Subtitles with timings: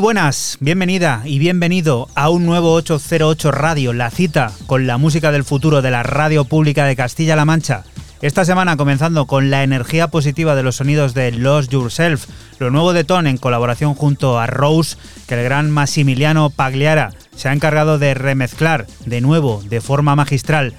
[0.00, 5.44] Buenas, bienvenida y bienvenido a un nuevo 808 Radio, la cita con la música del
[5.44, 7.84] futuro de la radio pública de Castilla-La Mancha.
[8.22, 12.26] Esta semana comenzando con la energía positiva de los sonidos de Lost Yourself,
[12.58, 14.96] lo nuevo de Ton en colaboración junto a Rose,
[15.28, 20.72] que el gran Massimiliano Pagliara se ha encargado de remezclar de nuevo, de forma magistral.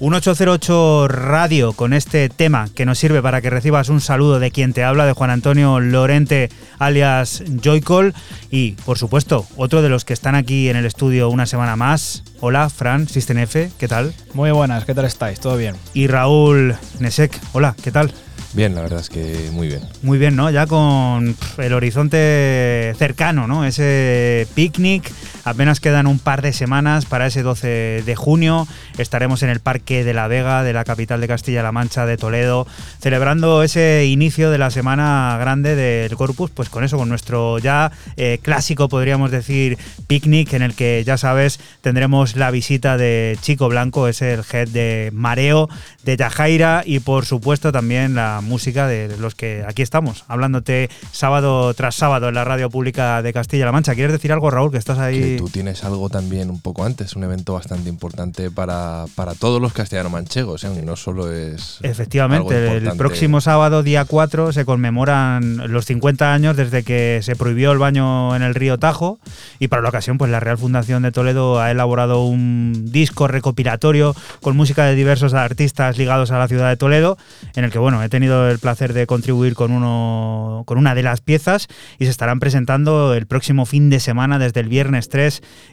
[0.00, 4.50] Un 808 Radio con este tema que nos sirve para que recibas un saludo de
[4.50, 6.50] quien te habla, de Juan Antonio Lorente,
[6.80, 8.12] alias Joycall.
[8.50, 12.24] Y, por supuesto, otro de los que están aquí en el estudio una semana más.
[12.40, 14.12] Hola, Fran, System F, ¿qué tal?
[14.34, 15.38] Muy buenas, ¿qué tal estáis?
[15.38, 15.76] ¿Todo bien?
[15.94, 18.12] Y Raúl Nesek, hola, ¿qué tal?
[18.52, 19.80] Bien, la verdad es que muy bien.
[20.02, 20.50] Muy bien, ¿no?
[20.50, 23.64] Ya con el horizonte cercano, ¿no?
[23.64, 25.10] Ese picnic.
[25.44, 28.66] Apenas quedan un par de semanas para ese 12 de junio.
[28.96, 32.66] Estaremos en el Parque de la Vega, de la capital de Castilla-La Mancha, de Toledo,
[32.98, 37.92] celebrando ese inicio de la semana grande del Corpus, pues con eso, con nuestro ya
[38.16, 39.76] eh, clásico, podríamos decir,
[40.06, 44.68] picnic, en el que ya sabes, tendremos la visita de Chico Blanco, es el head
[44.68, 45.68] de Mareo,
[46.04, 51.74] de Yajaira y por supuesto también la música de los que aquí estamos, hablándote sábado
[51.74, 53.94] tras sábado en la radio pública de Castilla-La Mancha.
[53.94, 55.33] ¿Quieres decir algo, Raúl, que estás ahí?
[55.36, 59.72] Tú tienes algo también un poco antes, un evento bastante importante para, para todos los
[59.72, 60.82] castellano-manchegos, ¿eh?
[60.84, 61.78] no solo es.
[61.82, 67.72] Efectivamente, el próximo sábado, día 4, se conmemoran los 50 años desde que se prohibió
[67.72, 69.18] el baño en el río Tajo
[69.58, 74.14] y para la ocasión, pues la Real Fundación de Toledo ha elaborado un disco recopilatorio
[74.40, 77.16] con música de diversos artistas ligados a la ciudad de Toledo,
[77.54, 81.02] en el que, bueno, he tenido el placer de contribuir con, uno, con una de
[81.02, 85.23] las piezas y se estarán presentando el próximo fin de semana desde el viernes 3,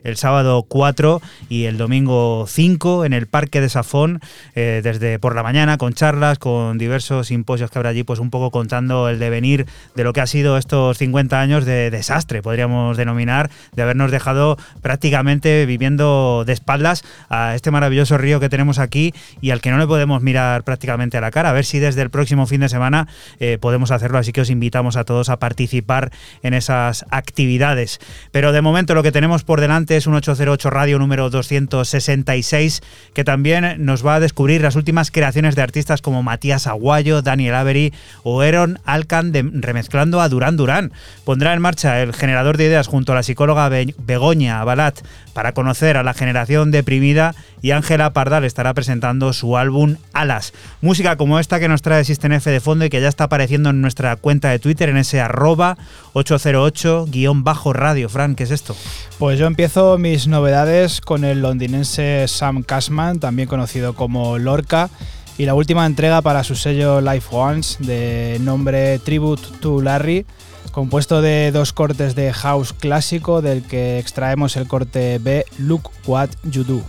[0.03, 4.19] el sábado 4 y el domingo 5 en el Parque de Safón
[4.56, 8.30] eh, desde por la mañana con charlas, con diversos simposios que habrá allí, pues un
[8.30, 9.65] poco contando el devenir
[9.95, 14.57] de lo que ha sido estos 50 años de desastre, podríamos denominar, de habernos dejado
[14.81, 19.77] prácticamente viviendo de espaldas a este maravilloso río que tenemos aquí y al que no
[19.77, 21.50] le podemos mirar prácticamente a la cara.
[21.50, 23.07] A ver si desde el próximo fin de semana
[23.39, 26.12] eh, podemos hacerlo, así que os invitamos a todos a participar
[26.44, 28.00] en esas actividades.
[28.31, 32.82] Pero de momento lo que tenemos por delante es un 808 Radio número 266
[33.14, 37.56] que también nos va a descubrir las últimas creaciones de artistas como Matías Aguayo, Daniel
[37.56, 37.94] Avery
[38.24, 40.92] o Aaron Alcan remezclando a Durán Durán.
[41.24, 45.00] Pondrá en marcha el generador de ideas junto a la psicóloga Begoña Balat
[45.34, 50.54] para conocer a la generación deprimida y Ángela Pardal estará presentando su álbum Alas.
[50.82, 53.70] Música como esta que nos trae System F de fondo y que ya está apareciendo
[53.70, 55.78] en nuestra cuenta de Twitter en ese arroba
[56.14, 58.10] 808-radio.
[58.10, 58.76] Fran, ¿qué es esto?
[59.20, 64.89] Pues yo empiezo mis novedades con el londinense Sam Cashman, también conocido como Lorca,
[65.38, 70.25] y la última entrega para su sello Life Ones de nombre Tribute to Larry
[70.72, 76.30] compuesto de dos cortes de house clásico del que extraemos el corte B Look What
[76.44, 76.81] You Do.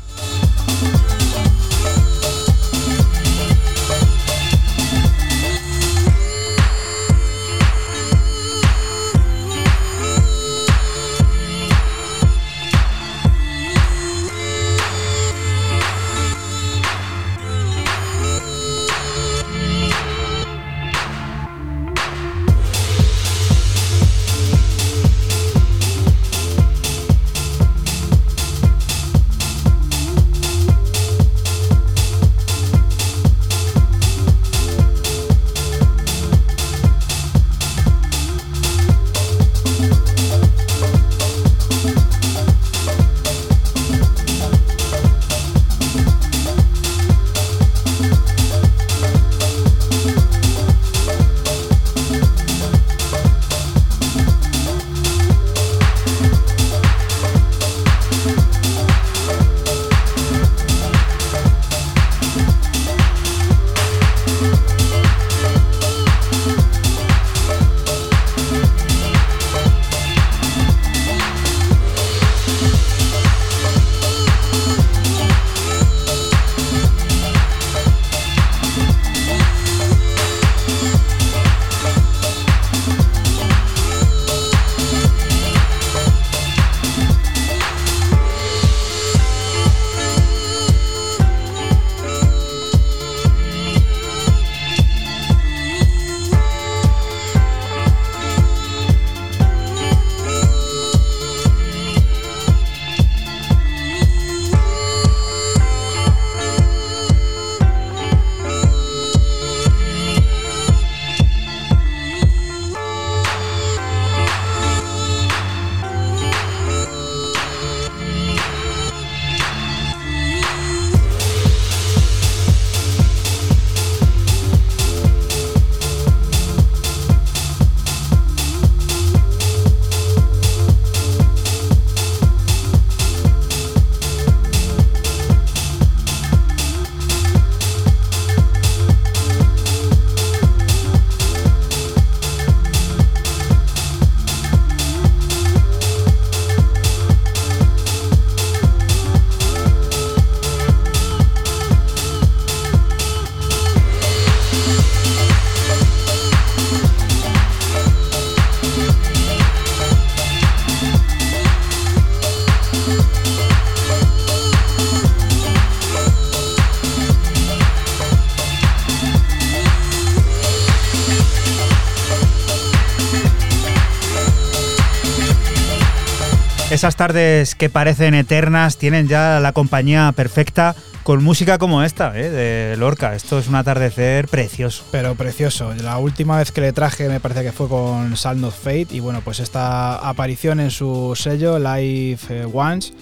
[176.83, 180.75] Esas tardes que parecen eternas tienen ya la compañía perfecta
[181.05, 182.29] con música como esta, ¿eh?
[182.29, 183.15] de Lorca.
[183.15, 184.83] Esto es un atardecer precioso.
[184.91, 185.73] Pero precioso.
[185.75, 188.99] La última vez que le traje me parece que fue con Sound of Fate y
[188.99, 192.93] bueno, pues esta aparición en su sello Live eh, Once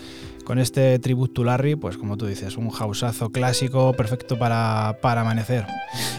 [0.45, 5.23] con este Tribute to Larry, pues como tú dices, un houseazo clásico perfecto para, para
[5.23, 5.65] amanecer.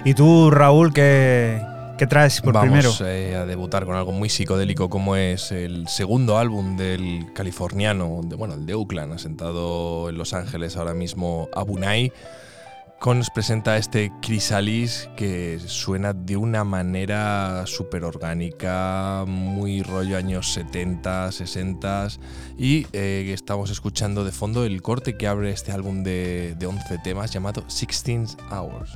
[0.04, 1.62] ¿Y tú, Raúl, qué,
[2.02, 3.12] qué traes por Vamos primero?
[3.12, 8.36] eh, a debutar con algo muy psicodélico como es el segundo álbum del californiano, de,
[8.36, 12.12] bueno, el de Oakland, asentado en Los Ángeles ahora mismo, Abunai.
[13.00, 20.54] Con nos presenta este Chrysalis que suena de una manera súper orgánica, muy rollo años
[20.54, 22.08] 70, 60
[22.58, 26.98] y eh, estamos escuchando de fondo el corte que abre este álbum de, de 11
[27.04, 28.90] temas llamado 16 Hours.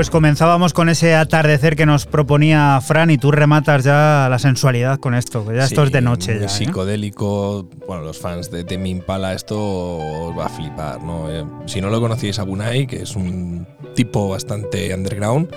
[0.00, 4.98] Pues comenzábamos con ese atardecer que nos proponía Fran y tú rematas ya la sensualidad
[4.98, 6.46] con esto, ya esto es de noche muy ya.
[6.46, 6.48] ¿eh?
[6.48, 7.68] psicodélico.
[7.86, 11.30] Bueno, los fans de Temi Impala esto os va a flipar, ¿no?
[11.30, 15.54] Eh, si no lo conocíais a Bunai, que es un tipo bastante underground,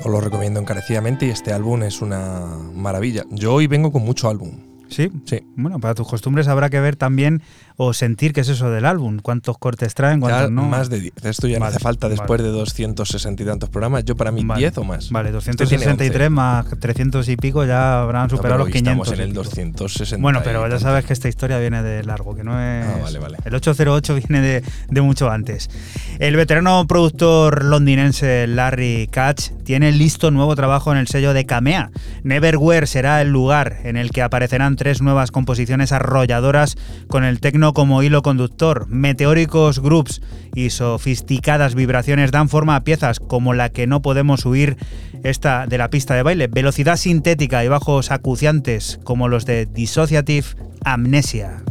[0.00, 3.22] os lo recomiendo encarecidamente y este álbum es una maravilla.
[3.30, 4.58] Yo hoy vengo con mucho álbum.
[4.88, 5.10] ¿Sí?
[5.24, 5.40] Sí.
[5.54, 7.42] Bueno, para tus costumbres habrá que ver también
[7.76, 9.18] o sentir qué es eso del álbum.
[9.20, 10.20] ¿Cuántos cortes traen?
[10.20, 10.62] Ya ¿Cuántos no?
[10.62, 11.24] más de 10.
[11.24, 12.44] Esto ya no hace falta después vale.
[12.44, 14.04] de 260 y tantos programas.
[14.04, 14.60] Yo para mí Vale.
[14.60, 15.10] 10 o más.
[15.10, 16.30] Vale, Este tiene 263 11.
[16.30, 19.08] más 300 y pico ya habrán superado los hoy 500.
[19.08, 19.42] Estamos en el pico.
[19.42, 20.22] 260.
[20.22, 22.86] Bueno, pero ya sabes que esta historia viene de largo, que no es.
[22.86, 23.38] Ah, vale, vale.
[23.44, 25.68] El 808 viene de, de mucho antes.
[26.20, 31.90] El veterano productor londinense Larry Catch tiene listo nuevo trabajo en el sello de Camea.
[32.22, 36.76] Neverwhere será el lugar en el que aparecerán tres nuevas composiciones arrolladoras
[37.08, 38.86] con el tecno como hilo conductor.
[38.88, 40.20] Meteóricos groups
[40.54, 44.76] y sofisticadas vibraciones dan forma a piezas como la que no podemos huir
[45.22, 46.48] esta de la pista de baile.
[46.48, 50.46] Velocidad sintética y bajos acuciantes como los de Dissociative
[50.84, 51.62] Amnesia.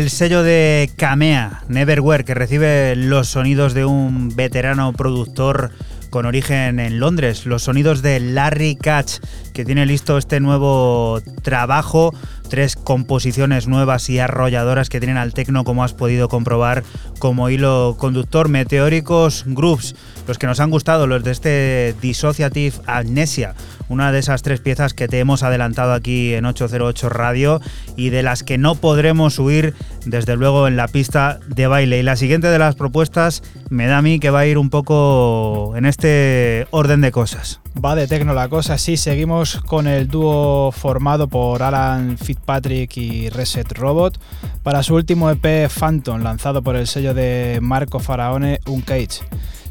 [0.00, 5.72] El sello de Camea, Neverwhere, que recibe los sonidos de un veterano productor
[6.08, 9.18] con origen en Londres, los sonidos de Larry Catch,
[9.52, 12.14] que tiene listo este nuevo trabajo
[12.48, 16.82] tres composiciones nuevas y arrolladoras que tienen al tecno, como has podido comprobar,
[17.18, 18.48] como hilo conductor.
[18.48, 19.94] Meteóricos Grooves,
[20.30, 23.56] los que nos han gustado, los de este Dissociative Amnesia,
[23.88, 27.60] una de esas tres piezas que te hemos adelantado aquí en 808 Radio
[27.96, 29.74] y de las que no podremos huir,
[30.06, 31.98] desde luego, en la pista de baile.
[31.98, 34.70] Y la siguiente de las propuestas me da a mí que va a ir un
[34.70, 37.60] poco en este orden de cosas.
[37.84, 43.30] Va de tecno la cosa, sí, seguimos con el dúo formado por Alan Fitzpatrick y
[43.30, 44.20] Reset Robot
[44.62, 49.22] para su último EP Phantom, lanzado por el sello de Marco Faraone Uncage.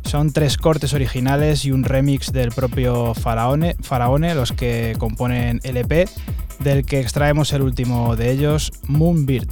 [0.03, 5.77] Son tres cortes originales y un remix del propio Faraone, Faraone los que componen el
[5.77, 6.09] EP,
[6.59, 9.49] del que extraemos el último de ellos, Moonbird.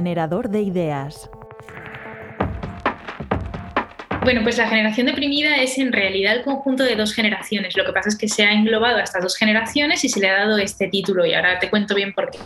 [0.00, 1.28] Generador de ideas.
[4.22, 7.76] Bueno, pues la generación deprimida es en realidad el conjunto de dos generaciones.
[7.76, 10.30] Lo que pasa es que se ha englobado a estas dos generaciones y se le
[10.30, 12.38] ha dado este título y ahora te cuento bien por qué.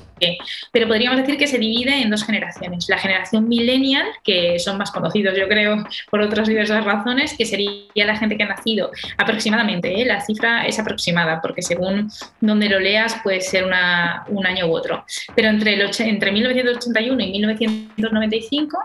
[0.74, 2.88] Pero podríamos decir que se divide en dos generaciones.
[2.88, 8.04] La generación millennial, que son más conocidos yo creo por otras diversas razones, que sería
[8.04, 10.02] la gente que ha nacido aproximadamente.
[10.02, 10.04] ¿eh?
[10.04, 12.10] La cifra es aproximada porque según
[12.40, 15.04] donde lo leas puede ser un año u otro.
[15.36, 18.76] Pero entre, el, entre 1981 y 1995.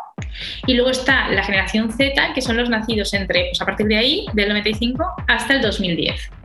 [0.67, 3.97] Y luego está la generación Z, que son los nacidos entre, pues a partir de
[3.97, 6.38] ahí, del 95 hasta el 2010.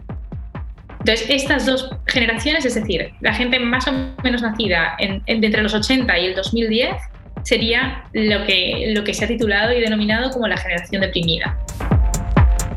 [1.07, 6.19] Entonces, estas dos generaciones, es decir, la gente más o menos nacida entre los 80
[6.19, 6.97] y el 2010,
[7.43, 11.59] sería lo que, lo que se ha titulado y denominado como la generación deprimida.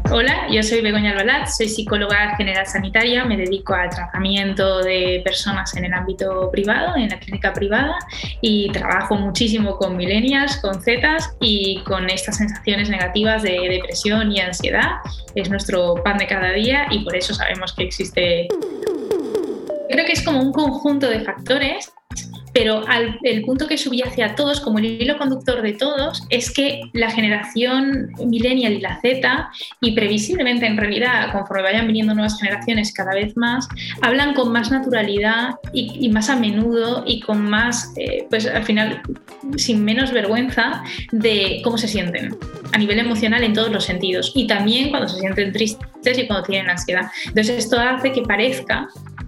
[0.10, 5.76] Hola, yo soy Begoña Albalat, soy psicóloga general sanitaria, me dedico al tratamiento de personas
[5.76, 7.98] en el ámbito privado, en la clínica privada,
[8.40, 14.40] y trabajo muchísimo con millennials, con zetas y con estas sensaciones negativas de depresión y
[14.40, 15.02] ansiedad.
[15.36, 18.48] Es nuestro pan de cada día y por eso sabemos que existe...
[19.90, 21.92] Creo que es como un conjunto de factores
[22.58, 22.84] pero
[23.22, 27.12] el punto que subyace a todos, como el hilo conductor de todos, es que la
[27.12, 33.14] generación millennial y la Z, y previsiblemente en realidad, conforme vayan viniendo nuevas generaciones cada
[33.14, 33.68] vez más,
[34.02, 39.04] hablan con más naturalidad y, más a menudo y con más, eh, pues al final,
[39.56, 42.36] sin menos vergüenza de cómo se sienten
[42.72, 44.32] a nivel emocional en todos los sentidos.
[44.34, 47.12] Y también cuando se sienten tristes y cuando tienen ansiedad.
[47.26, 48.88] Entonces esto hace que parezca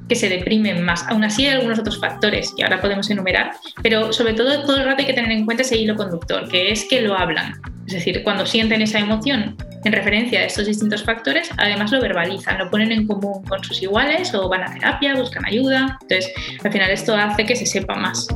[0.10, 1.08] que se deprimen más.
[1.08, 4.86] Aún así hay algunos otros factores que ahora podemos enumerar, pero sobre todo todo el
[4.86, 7.62] rato hay que tener en cuenta ese hilo conductor, que es que lo hablan.
[7.88, 12.58] Es decir, cuando sienten esa emoción en referencia a estos distintos factores, además lo verbalizan,
[12.58, 15.98] lo ponen en común con sus iguales o van a terapia, buscan ayuda.
[16.02, 16.32] Entonces,
[16.64, 18.28] al final esto hace que se sepa más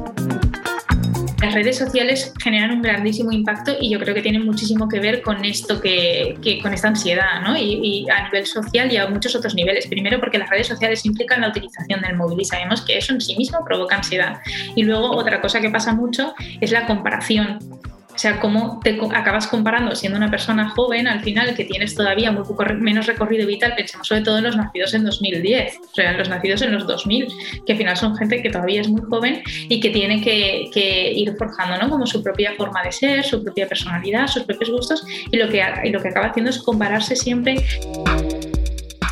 [1.44, 5.22] las redes sociales generan un grandísimo impacto y yo creo que tienen muchísimo que ver
[5.22, 7.58] con esto que, con esta ansiedad, ¿no?
[7.58, 9.88] Y, a nivel social y a muchos otros niveles.
[9.88, 13.20] Primero porque las redes sociales implican la utilización del móvil y sabemos que eso en
[13.20, 14.40] sí mismo provoca ansiedad.
[14.76, 17.60] Y luego otra cosa que pasa mucho es la comparación.
[18.14, 22.32] O sea, cómo te acabas comparando siendo una persona joven, al final, que tienes todavía
[22.32, 26.14] muy poco menos recorrido vital, pensemos sobre todo en los nacidos en 2010, o sea,
[26.14, 27.28] los nacidos en los 2000,
[27.66, 31.36] que al final son gente que todavía es muy joven y que tiene que, ir
[31.38, 31.90] forjando, ¿no?
[31.90, 35.64] Como su propia forma de ser, su propia personalidad, sus propios gustos, y lo que,
[35.84, 37.56] y lo que acaba haciendo es compararse siempre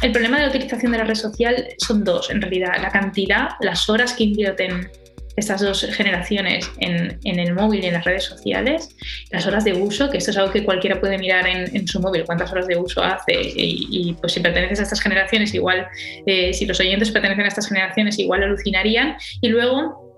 [0.02, 3.50] el problema de la utilización de la red social son dos, en realidad, la cantidad,
[3.60, 4.90] las horas que invierten
[5.36, 8.90] estas dos generaciones en, el móvil y en las redes sociales,
[9.32, 12.26] las horas de uso, que esto es algo que cualquiera puede mirar en, su móvil,
[12.26, 15.88] cuántas horas de uso hace, y, pues si perteneces a estas generaciones, igual,
[16.26, 20.12] eh, si los oyentes pertenecen a estas generaciones, igual alucinarían, y luego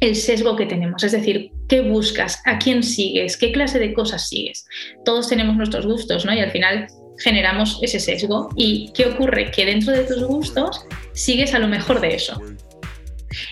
[0.00, 4.28] el sesgo que tenemos, es decir, qué buscas, a quién sigues, qué clase de cosas
[4.28, 4.66] sigues.
[5.04, 6.34] Todos tenemos nuestros gustos, ¿no?
[6.34, 6.86] Y al final
[7.18, 8.50] generamos ese sesgo.
[8.56, 9.50] ¿Y qué ocurre?
[9.50, 12.40] Que dentro de tus gustos sigues a lo mejor de eso.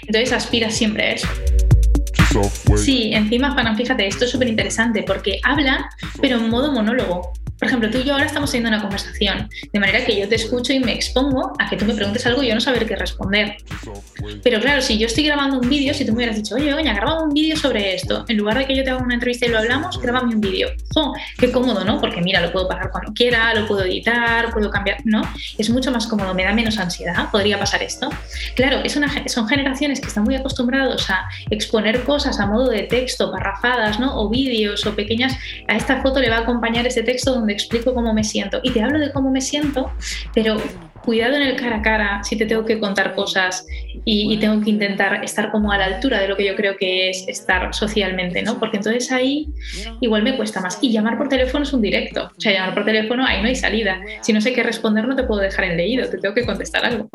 [0.06, 1.28] Entonces aspiras siempre a eso.
[2.76, 5.90] Sí, encima, fíjate, esto es súper interesante porque habla,
[6.20, 7.32] pero en modo monólogo.
[7.62, 10.34] Por ejemplo, tú y yo ahora estamos teniendo una conversación, de manera que yo te
[10.34, 12.96] escucho y me expongo a que tú me preguntes algo y yo no saber qué
[12.96, 13.56] responder.
[14.42, 16.92] Pero claro, si yo estoy grabando un vídeo, si tú me hubieras dicho, oye, oye,
[16.92, 19.50] graba un vídeo sobre esto, en lugar de que yo te haga una entrevista y
[19.50, 20.70] lo hablamos, grábame un vídeo.
[20.92, 21.14] ¡Jo!
[21.38, 22.00] Qué cómodo, ¿no?
[22.00, 25.22] Porque mira, lo puedo parar cuando quiera, lo puedo editar, puedo cambiar, ¿no?
[25.56, 28.10] Es mucho más cómodo, me da menos ansiedad, podría pasar esto.
[28.56, 32.82] Claro, es una, son generaciones que están muy acostumbrados a exponer cosas a modo de
[32.82, 34.20] texto, parrafadas, ¿no?
[34.20, 35.36] O vídeos o pequeñas.
[35.68, 38.60] A esta foto le va a acompañar ese texto donde explico cómo me siento.
[38.62, 39.90] Y te hablo de cómo me siento,
[40.34, 40.56] pero
[41.02, 43.66] cuidado en el cara a cara si te tengo que contar cosas
[44.04, 47.10] y, tengo que intentar estar como a la altura de lo que yo creo que
[47.10, 48.58] es estar socialmente, ¿no?
[48.58, 49.48] Porque entonces ahí
[50.00, 50.78] igual me cuesta más.
[50.80, 52.30] Y llamar por teléfono es un directo.
[52.36, 54.00] O sea, llamar por teléfono ahí no hay salida.
[54.22, 56.84] Si no sé qué responder no te puedo dejar en leído, te tengo que contestar
[56.84, 57.08] algo.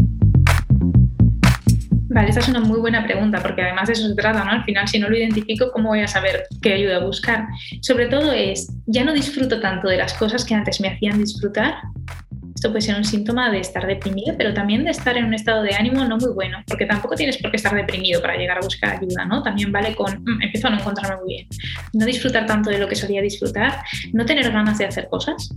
[2.18, 4.50] Vale, esa es una muy buena pregunta, porque además de eso se trata, ¿no?
[4.50, 7.46] Al final, si no lo identifico, ¿cómo voy a saber qué ayuda a buscar?
[7.82, 11.76] Sobre todo es, ya no disfruto tanto de las cosas que antes me hacían disfrutar.
[12.56, 15.62] Esto puede ser un síntoma de estar deprimido, pero también de estar en un estado
[15.62, 18.62] de ánimo no muy bueno, porque tampoco tienes por qué estar deprimido para llegar a
[18.62, 19.44] buscar ayuda, ¿no?
[19.44, 21.48] También vale con, mm, empiezo a no encontrarme muy bien.
[21.94, 25.52] No disfrutar tanto de lo que solía disfrutar, no tener ganas de hacer cosas,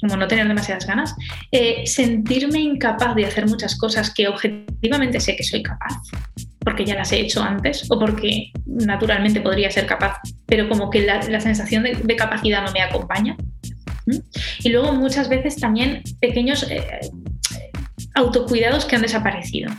[0.00, 1.14] como no tener demasiadas ganas,
[1.50, 5.94] eh, sentirme incapaz de hacer muchas cosas que objetivamente sé que soy capaz,
[6.60, 11.02] porque ya las he hecho antes o porque naturalmente podría ser capaz, pero como que
[11.02, 13.36] la, sensación de, capacidad no me acompaña.
[14.64, 16.82] Y luego muchas veces también pequeños eh,
[18.14, 19.70] autocuidados que han desaparecido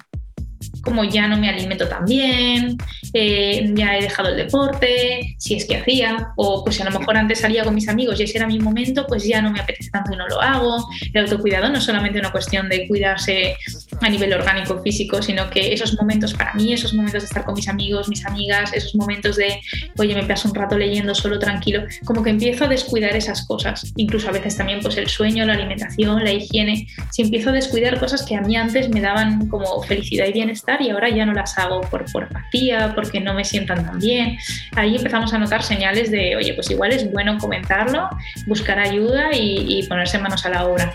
[0.81, 2.77] como ya no me alimento tan bien,
[3.13, 7.17] eh, ya he dejado el deporte, si es que hacía, o pues a lo mejor
[7.17, 9.89] antes salía con mis amigos y ese era mi momento, pues ya no me apetece
[9.89, 10.87] tanto y no lo hago.
[11.13, 13.55] El autocuidado no es solamente una cuestión de cuidarse
[14.01, 17.55] a nivel orgánico, físico, sino que esos momentos para mí, esos momentos de estar con
[17.55, 19.61] mis amigos, mis amigas, esos momentos de,
[19.97, 23.91] oye, me paso un rato leyendo solo tranquilo, como que empiezo a descuidar esas cosas,
[23.95, 27.99] incluso a veces también pues el sueño, la alimentación, la higiene, si empiezo a descuidar
[27.99, 31.33] cosas que a mí antes me daban como felicidad y bienestar y ahora ya no
[31.33, 34.37] las hago por, por apatía, porque no me sientan tan bien,
[34.75, 38.07] ahí empezamos a notar señales de, oye, pues igual es bueno comentarlo,
[38.45, 40.93] buscar ayuda y, y ponerse manos a la obra.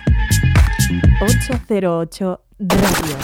[1.21, 3.17] 808 Radio.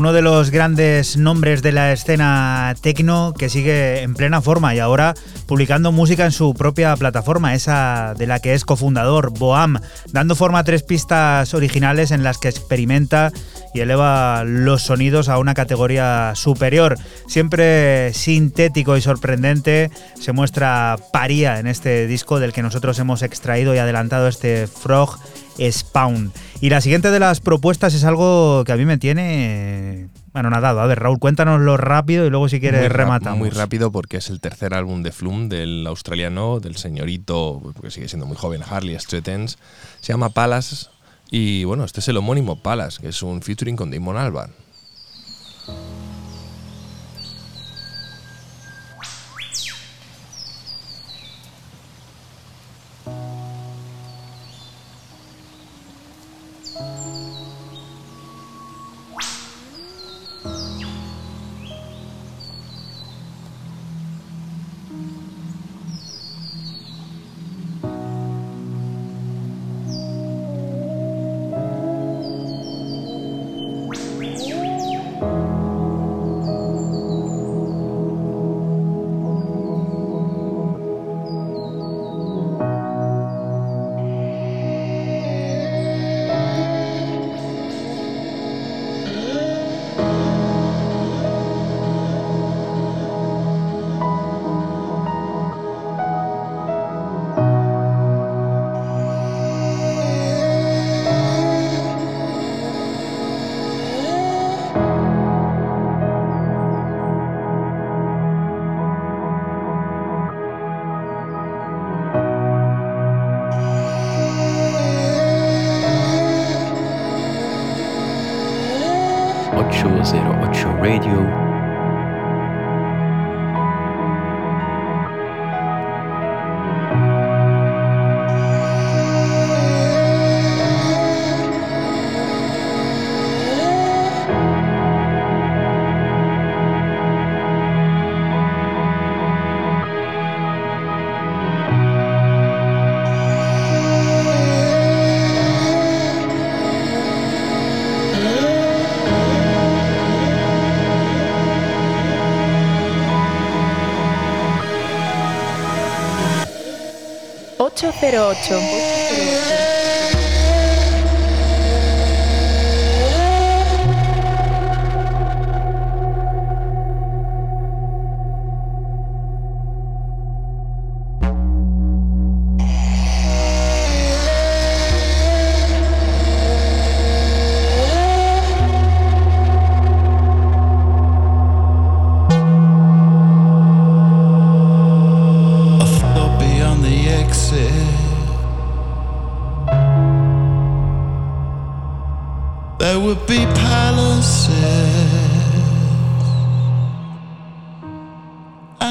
[0.04, 4.78] Uno de los grandes nombres de la escena tecno que sigue en plena forma y
[4.78, 5.14] ahora
[5.46, 9.78] publicando música en su propia plataforma, esa de la que es cofundador, Boam,
[10.12, 13.32] dando forma a tres pistas originales en las que experimenta
[13.74, 16.96] y eleva los sonidos a una categoría superior.
[17.26, 23.74] Siempre sintético y sorprendente se muestra Paría en este disco del que nosotros hemos extraído
[23.74, 25.18] y adelantado este Frog
[25.60, 26.32] Spawn.
[26.60, 30.70] Y la siguiente de las propuestas es algo que a mí me tiene Bueno, nada,
[30.70, 33.38] a ver, Raúl, cuéntanoslo rápido y luego si quieres Muy rematamos.
[33.38, 38.08] Muy rápido porque es el tercer álbum de Flum, del australiano, del señorito, porque sigue
[38.08, 39.58] siendo muy joven, Harley Streetens.
[40.00, 40.86] Se llama Palace
[41.36, 44.52] y bueno, este es el homónimo Palace, que es un featuring con Damon Albarn.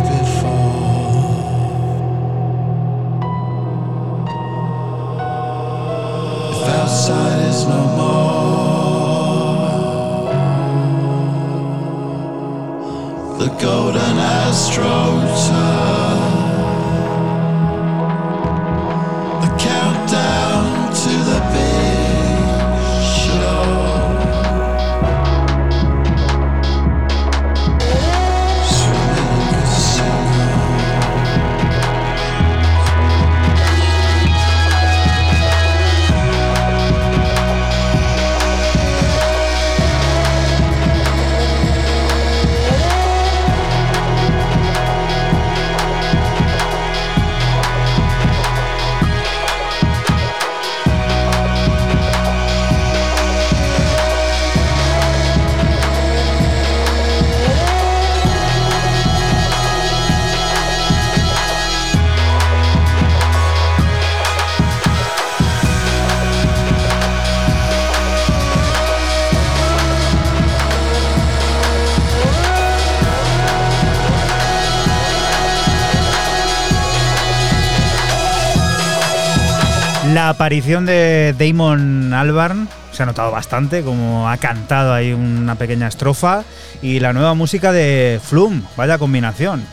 [80.39, 86.45] aparición de Damon Albarn se ha notado bastante, como ha cantado ahí una pequeña estrofa.
[86.81, 89.65] Y la nueva música de Flum, vaya combinación.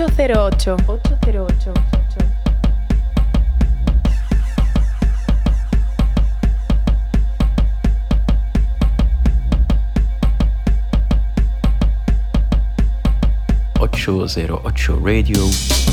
[0.00, 0.76] 808.
[0.88, 1.72] 808.
[13.78, 15.89] Ocho zero ocho Radio.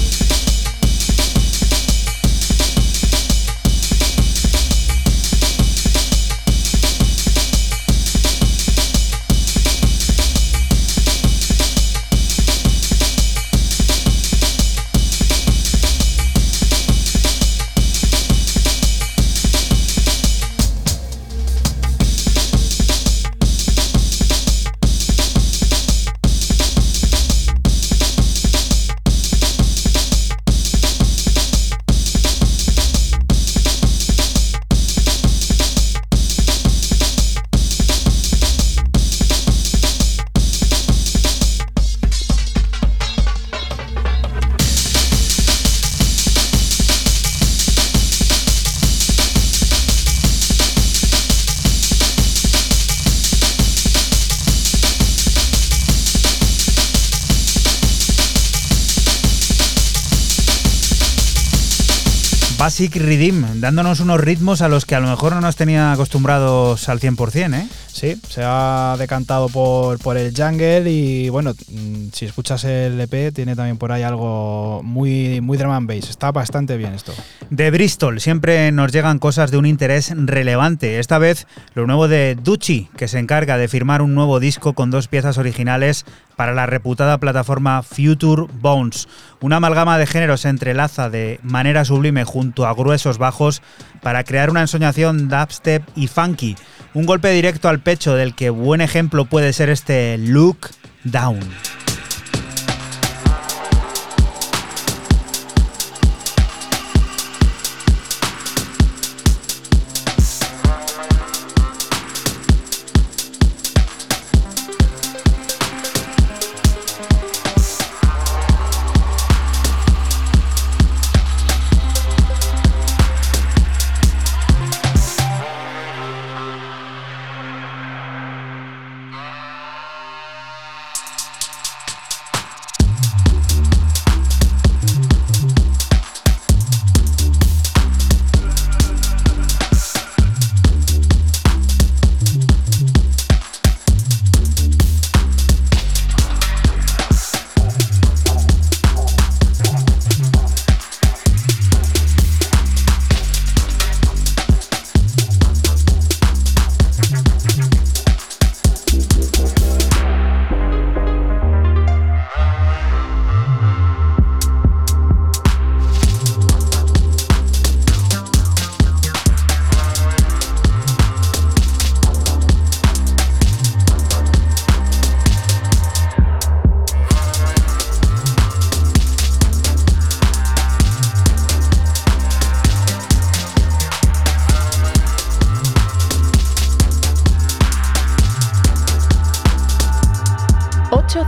[62.77, 66.89] Basic Rhythm, dándonos unos ritmos a los que a lo mejor no nos tenía acostumbrados
[66.89, 67.67] al 100%, ¿eh?
[67.97, 73.33] Sí, se ha decantado por, por el jungle y bueno, mm, si escuchas el EP
[73.33, 76.07] tiene también por ahí algo muy, muy drum and bass.
[76.07, 77.11] Está bastante bien esto.
[77.49, 80.99] De Bristol siempre nos llegan cosas de un interés relevante.
[80.99, 84.91] Esta vez lo nuevo de Ducci, que se encarga de firmar un nuevo disco con
[84.91, 89.07] dos piezas originales para la reputada plataforma Future Bones.
[89.41, 93.63] Una amalgama de géneros se entrelaza de manera sublime junto a gruesos bajos
[94.03, 96.55] para crear una ensoñación dubstep y funky.
[96.93, 100.69] Un golpe directo al pecho del que buen ejemplo puede ser este Look
[101.03, 101.39] Down.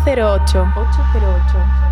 [0.09, 0.73] 808.
[0.75, 1.88] 808.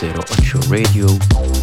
[0.00, 1.53] 808 Radio.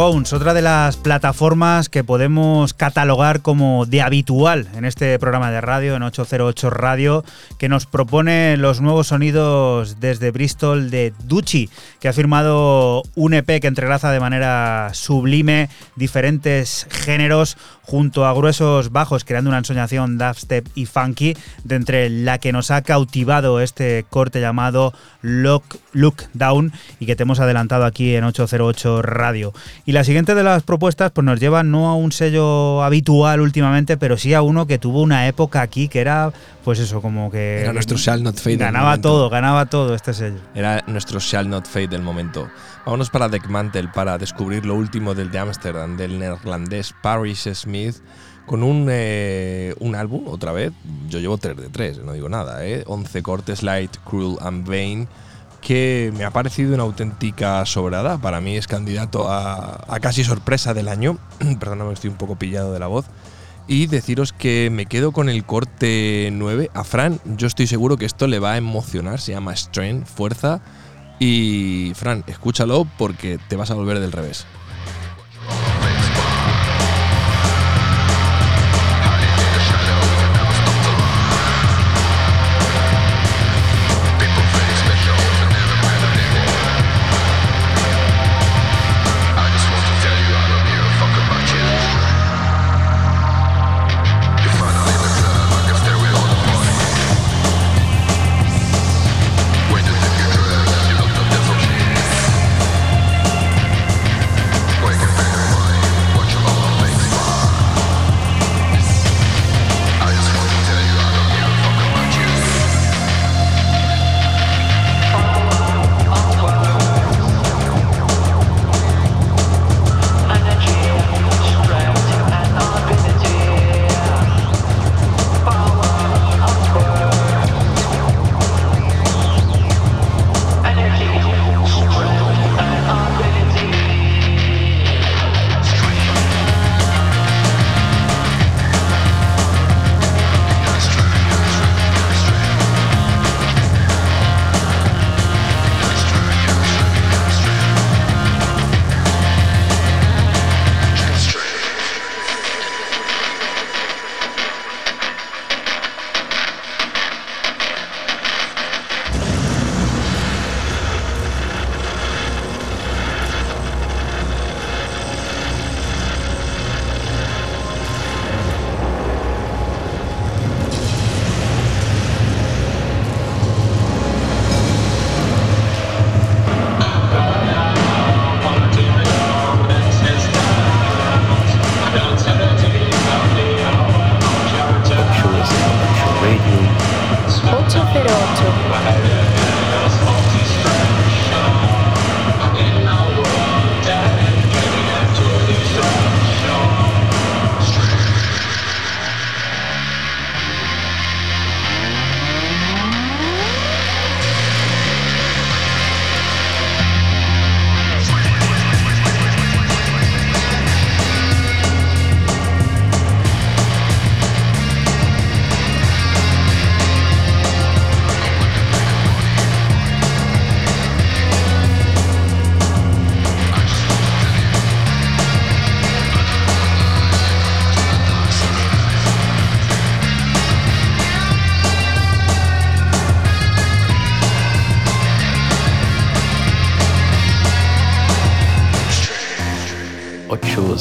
[0.00, 5.60] Bones, otra de las plataformas que podemos catalogar como de habitual en este programa de
[5.60, 7.22] radio, en 808 Radio,
[7.58, 11.68] que nos propone los nuevos sonidos desde Bristol de Ducci,
[12.00, 18.92] que ha firmado un EP que entrelaza de manera sublime diferentes géneros junto a gruesos
[18.92, 24.06] bajos, creando una ensoñación dubstep y funky, de entre la que nos ha cautivado este
[24.08, 29.52] corte llamado Look, Look Down y que te hemos adelantado aquí en 808 Radio.
[29.90, 33.96] Y la siguiente de las propuestas pues nos lleva no a un sello habitual últimamente,
[33.96, 36.32] pero sí a uno que tuvo una época aquí que era
[36.62, 37.62] pues eso, como que...
[37.62, 40.38] Era nuestro Shall Not Fade Ganaba todo, ganaba todo este sello.
[40.54, 42.48] Era nuestro Shall Not Fade del momento.
[42.86, 47.96] Vámonos para Deckmantel para descubrir lo último del de Amsterdam, del neerlandés Paris Smith,
[48.46, 50.72] con un, eh, un álbum, otra vez,
[51.08, 52.84] yo llevo 3 de 3, no digo nada, ¿eh?
[52.86, 55.08] 11 cortes, Light, Cruel and Vain,
[55.60, 58.18] que me ha parecido una auténtica sobrada.
[58.18, 61.18] Para mí es candidato a, casi sorpresa del año.
[61.60, 63.06] Perdóname, estoy un poco pillado de la voz.
[63.66, 66.70] Y deciros que me quedo con el corte 9.
[66.74, 69.20] A Fran, yo estoy seguro que esto le va a emocionar.
[69.20, 70.60] Se llama Strength, Fuerza.
[71.18, 74.46] Y Fran, escúchalo porque te vas a volver del revés.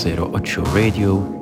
[0.01, 1.39] 808 Radio.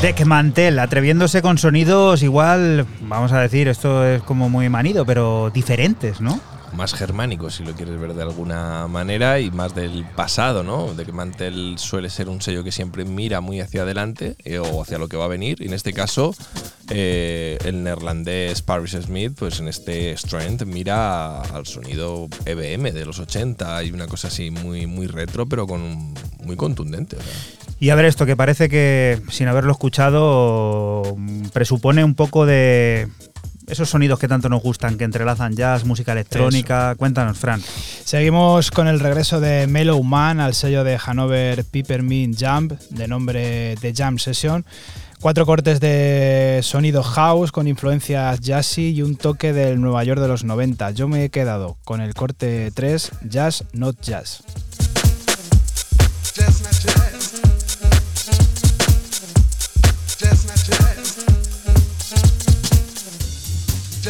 [0.00, 6.20] Deckmantel, atreviéndose con sonidos igual, vamos a decir, esto es como muy manido, pero diferentes,
[6.20, 6.40] ¿no?
[6.72, 10.94] más germánico, si lo quieres ver de alguna manera, y más del pasado, ¿no?
[10.94, 14.82] De que Mantel suele ser un sello que siempre mira muy hacia adelante eh, o
[14.82, 15.60] hacia lo que va a venir.
[15.60, 16.34] Y en este caso,
[16.90, 23.18] eh, el neerlandés Paris Smith, pues en este Strength mira al sonido EBM de los
[23.18, 27.16] 80 y una cosa así muy, muy retro, pero con muy contundente.
[27.80, 31.16] Y a ver esto, que parece que sin haberlo escuchado
[31.52, 33.08] presupone un poco de
[33.68, 36.94] esos sonidos que tanto nos gustan, que entrelazan jazz, música electrónica.
[36.96, 37.62] Cuéntanos, Fran.
[38.04, 43.76] Seguimos con el regreso de Mellow Man al sello de Hanover Peppermint Jump, de nombre
[43.80, 44.64] The Jam Session.
[45.20, 50.28] Cuatro cortes de sonido house con influencias jazzy y un toque del Nueva York de
[50.28, 50.92] los 90.
[50.92, 54.44] Yo me he quedado con el corte 3, Jazz Not Jazz.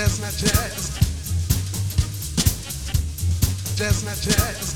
[0.09, 0.91] Jazz not jazz.
[3.77, 4.75] Jazz not jazz.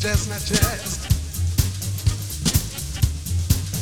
[0.00, 0.98] Jazz not jazz.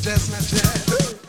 [0.03, 1.26] Jazz not jazz.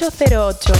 [0.00, 0.77] 808.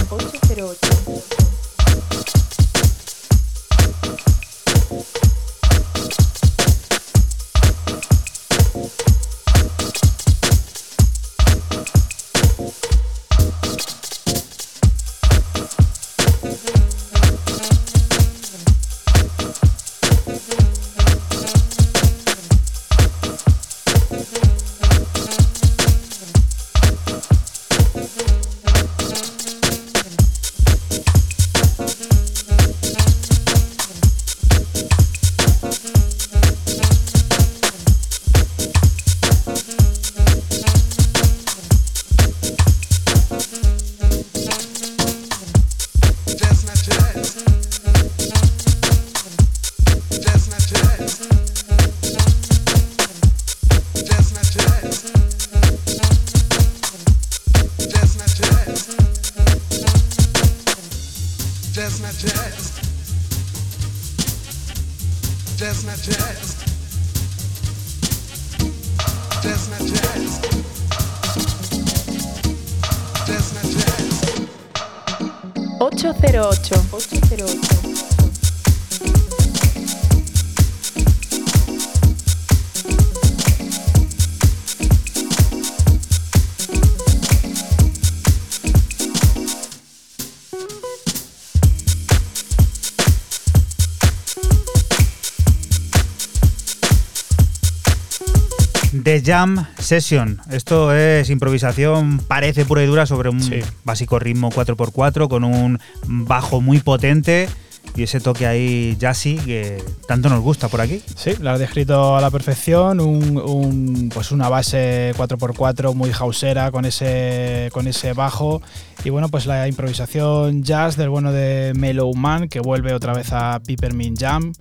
[99.29, 100.41] Jam Session.
[100.49, 103.39] Esto es improvisación, parece pura y dura sobre un
[103.83, 105.77] básico ritmo 4x4 con un
[106.07, 107.47] bajo muy potente
[107.95, 111.03] y ese toque ahí jazzy que tanto nos gusta por aquí.
[111.15, 116.85] Sí, lo has descrito a la perfección, un, pues una base 4x4 muy hausera con
[116.85, 118.63] ese, con ese bajo
[119.03, 123.31] y bueno, pues la improvisación jazz del bueno de Mellow Man que vuelve otra vez
[123.31, 124.53] a Peppermint Jam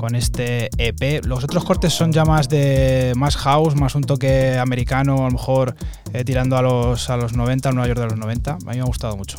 [0.00, 1.22] con este EP.
[1.26, 5.32] Los otros cortes son ya más de más house, más un toque americano, a lo
[5.32, 5.74] mejor
[6.14, 8.52] eh, tirando a los, a los 90, al Nueva York de los 90.
[8.52, 9.36] A mí me ha gustado mucho.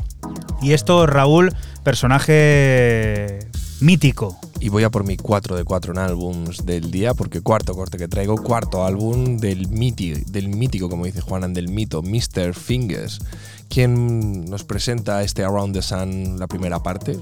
[0.62, 1.52] Y esto, Raúl,
[1.84, 3.40] personaje
[3.80, 4.38] mítico.
[4.60, 7.98] Y voy a por mi 4 de 4 en álbums del día, porque cuarto corte
[7.98, 12.54] que traigo, cuarto álbum del, del mítico, como dice Juanan, del mito, Mr.
[12.54, 13.18] Fingers,
[13.68, 17.18] quien nos presenta este Around the Sun, la primera parte,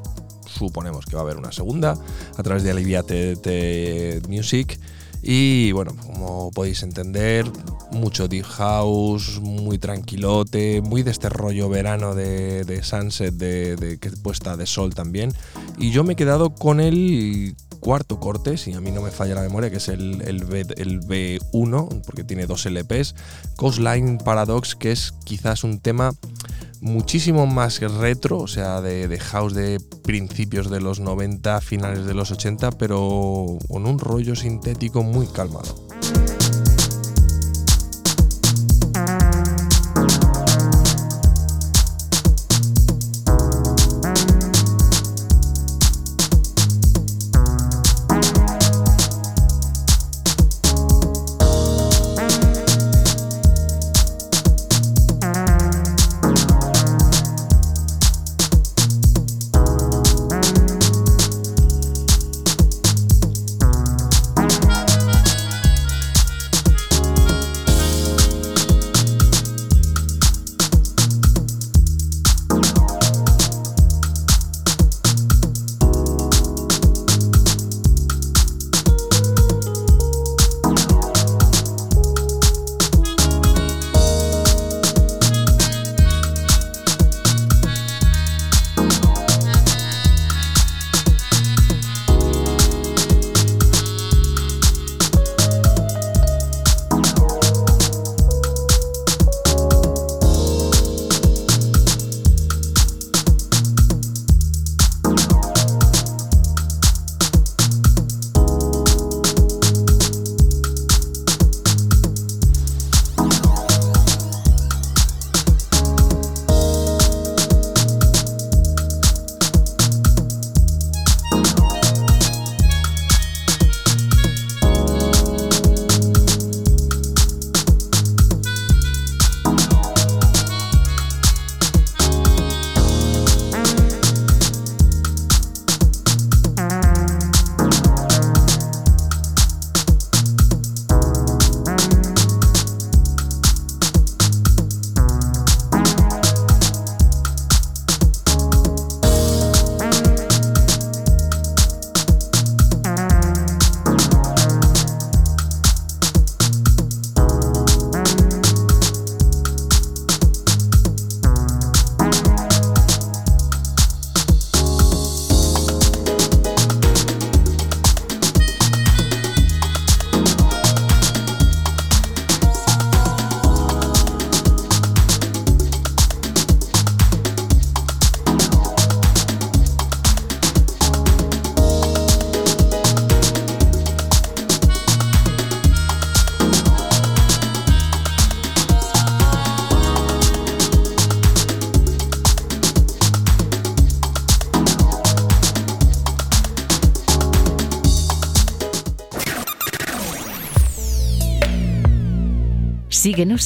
[0.54, 1.96] suponemos que va a haber una segunda
[2.38, 4.80] a través de Aliviate Music.
[5.22, 7.46] Y bueno, como podéis entender,
[7.92, 14.66] mucho deep house, muy tranquilote, muy de este rollo verano de, sunset, de, puesta de
[14.66, 15.34] sol también.
[15.78, 19.36] Y yo me he quedado con el cuarto corte, si a mí no me falla
[19.36, 23.16] la memoria, que es el, el, B, el B1, porque tiene dos LPs,
[23.58, 26.14] Coastline Paradox, que es quizás un tema
[26.82, 32.32] muchísimo más retro, o sea, de, house de principios de los 90, finales de los
[32.32, 35.76] 80, pero con un rollo sintético muy calmado.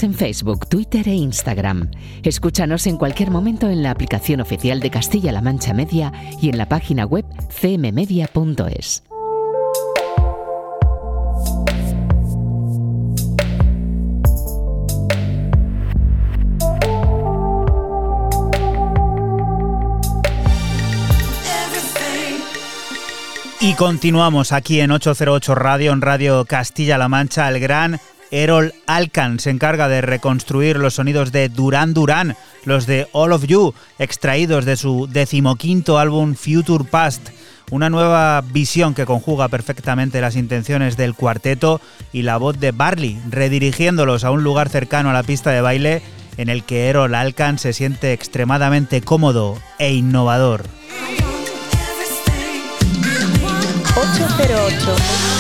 [0.03, 1.89] En Facebook, Twitter e Instagram.
[2.23, 6.67] Escúchanos en cualquier momento en la aplicación oficial de Castilla-La Mancha Media y en la
[6.67, 7.23] página web
[7.61, 9.03] cmmedia.es.
[23.61, 28.01] Y continuamos aquí en 808 Radio, en Radio Castilla-La Mancha, el gran
[28.33, 33.45] Erol Alkan se encarga de reconstruir los sonidos de Duran Duran, los de All of
[33.45, 37.29] You, extraídos de su decimoquinto álbum Future Past.
[37.69, 41.79] Una nueva visión que conjuga perfectamente las intenciones del cuarteto
[42.11, 46.01] y la voz de Barley, redirigiéndolos a un lugar cercano a la pista de baile
[46.37, 50.63] en el que Erol Alkan se siente extremadamente cómodo e innovador.
[53.95, 55.32] 808.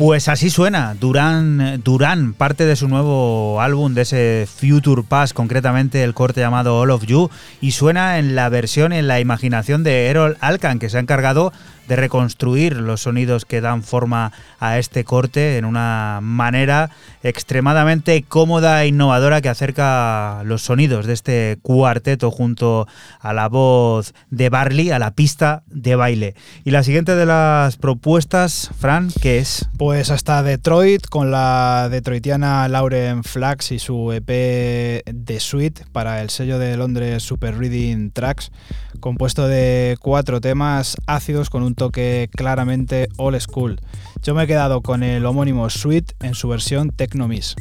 [0.00, 6.02] Pues así suena Durán, Durán, parte de su nuevo álbum, de ese Future Past, concretamente
[6.02, 7.28] el corte llamado All of You,
[7.60, 11.52] y suena en la versión, en la imaginación de Errol Alkan, que se ha encargado
[11.90, 16.90] de reconstruir los sonidos que dan forma a este corte en una manera
[17.24, 22.86] extremadamente cómoda e innovadora que acerca los sonidos de este cuarteto junto
[23.18, 26.36] a la voz de Barley a la pista de baile.
[26.64, 29.68] Y la siguiente de las propuestas, Fran, ¿qué es?
[29.76, 36.30] Pues hasta Detroit con la detroitiana Lauren Flax y su EP The Suite para el
[36.30, 38.52] sello de Londres Super Reading Tracks,
[39.00, 43.80] compuesto de cuatro temas ácidos con un toque claramente old school.
[44.22, 47.56] Yo me he quedado con el homónimo Suite en su versión Technomis.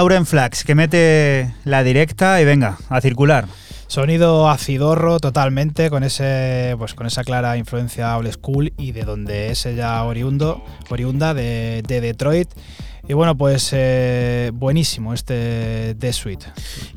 [0.00, 3.44] Lauren Flax, que mete la directa y venga, a circular.
[3.86, 9.50] Sonido acidorro totalmente, con ese pues con esa clara influencia old school y de donde
[9.50, 12.48] es ella oriundo, oriunda de, de Detroit.
[13.10, 16.46] Y bueno, pues eh, buenísimo este The Suite.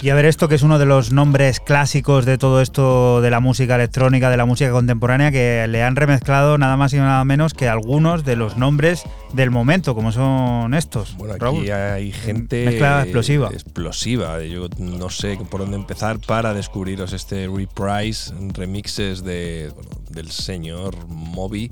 [0.02, 3.32] Y a ver esto que es uno de los nombres clásicos de todo esto de
[3.32, 7.26] la música electrónica, de la música contemporánea, que le han remezclado nada más y nada
[7.26, 11.18] menos que algunos de los nombres del momento, como son estos.
[11.18, 13.50] Bueno, aquí hay gente Mezcla explosiva.
[13.52, 14.42] explosiva.
[14.44, 21.08] Yo no sé por dónde empezar para descubriros este reprise, remixes de, bueno, del señor
[21.08, 21.72] Moby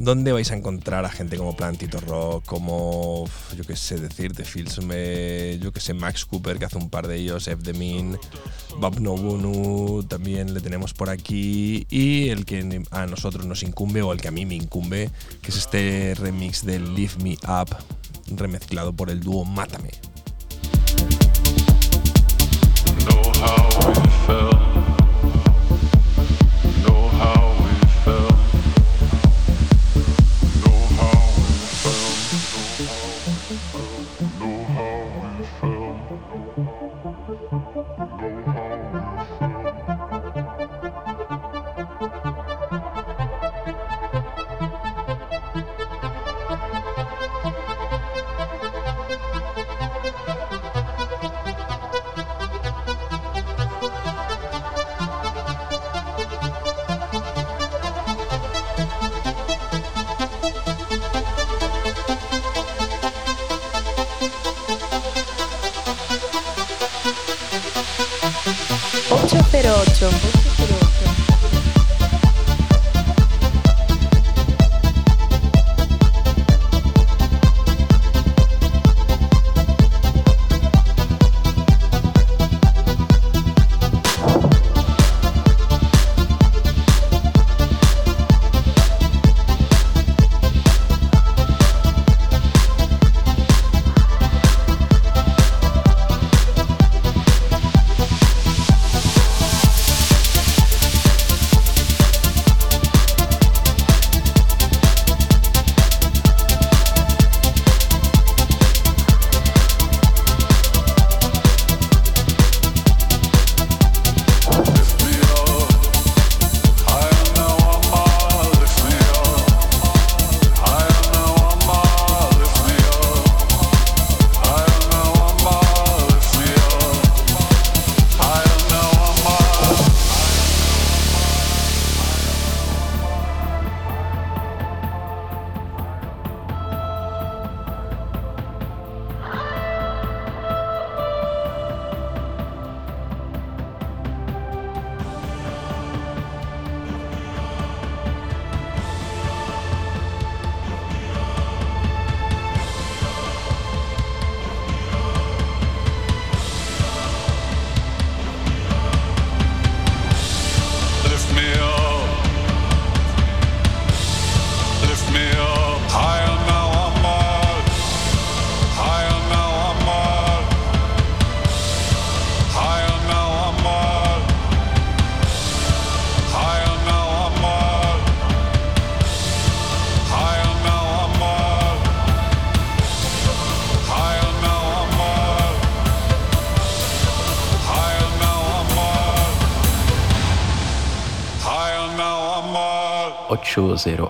[0.00, 5.58] donde vais a encontrar a gente como Plantito Rock, como, yo qué sé decirte, Filsme,
[5.58, 7.62] yo qué sé, Max Cooper, que hace un par de ellos, F.
[7.62, 8.18] Demin,
[8.78, 14.14] Bob Nobunu, también le tenemos por aquí, y el que a nosotros nos incumbe, o
[14.14, 15.10] el que a mí me incumbe,
[15.42, 17.76] que es este remix de Leave Me Up,
[18.34, 19.90] remezclado por el dúo Mátame.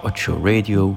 [0.02, 0.94] Ocho Radio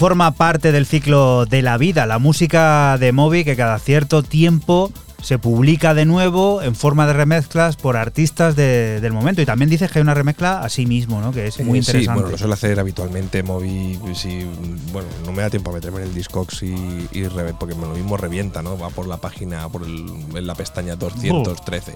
[0.00, 4.90] forma parte del ciclo de la vida, la música de Moby que cada cierto tiempo
[5.22, 9.42] se publica de nuevo en forma de remezclas por artistas del momento.
[9.42, 11.32] Y también dices que hay una remezcla a sí mismo, ¿no?
[11.32, 12.00] Que es muy interesante.
[12.00, 13.98] Sí, bueno, lo suele hacer habitualmente Moby.
[14.14, 14.46] Si,
[14.90, 16.74] bueno, no me da tiempo a meterme en el Discogs y,
[17.12, 17.24] y
[17.58, 18.78] porque lo mismo revienta, ¿no?
[18.78, 21.92] Va por la página, por en la pestaña 213.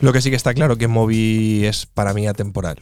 [0.00, 2.78] Lo que sí que está claro que Moby es para mí atemporal.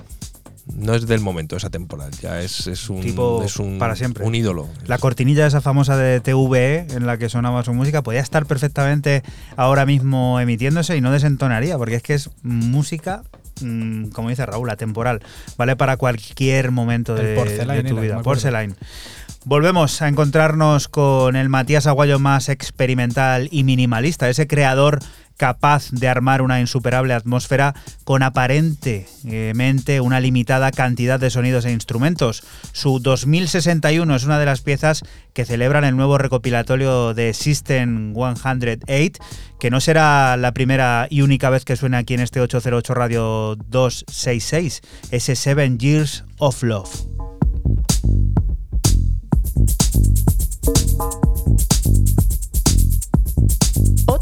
[0.66, 2.10] No es del momento, esa temporada.
[2.22, 4.24] Ya es, es un, Tipo es un, para siempre.
[4.24, 4.68] un ídolo.
[4.86, 9.22] La cortinilla esa famosa de TVE en la que sonaba su música podía estar perfectamente
[9.56, 13.22] ahora mismo emitiéndose y no desentonaría, porque es que es música,
[13.60, 15.20] mm, como dice Raúl, atemporal.
[15.58, 18.22] Vale para cualquier momento de, de tu vida.
[18.22, 18.74] Porcelain.
[19.46, 25.00] Volvemos a encontrarnos con el Matías Aguayo más experimental y minimalista, ese creador
[25.36, 27.74] capaz de armar una insuperable atmósfera
[28.04, 32.42] con aparentemente una limitada cantidad de sonidos e instrumentos.
[32.72, 35.02] Su 2061 es una de las piezas
[35.32, 39.18] que celebran el nuevo recopilatorio de System 108,
[39.58, 43.56] que no será la primera y única vez que suene aquí en este 808 Radio
[43.56, 46.90] 266, ese Seven Years of Love.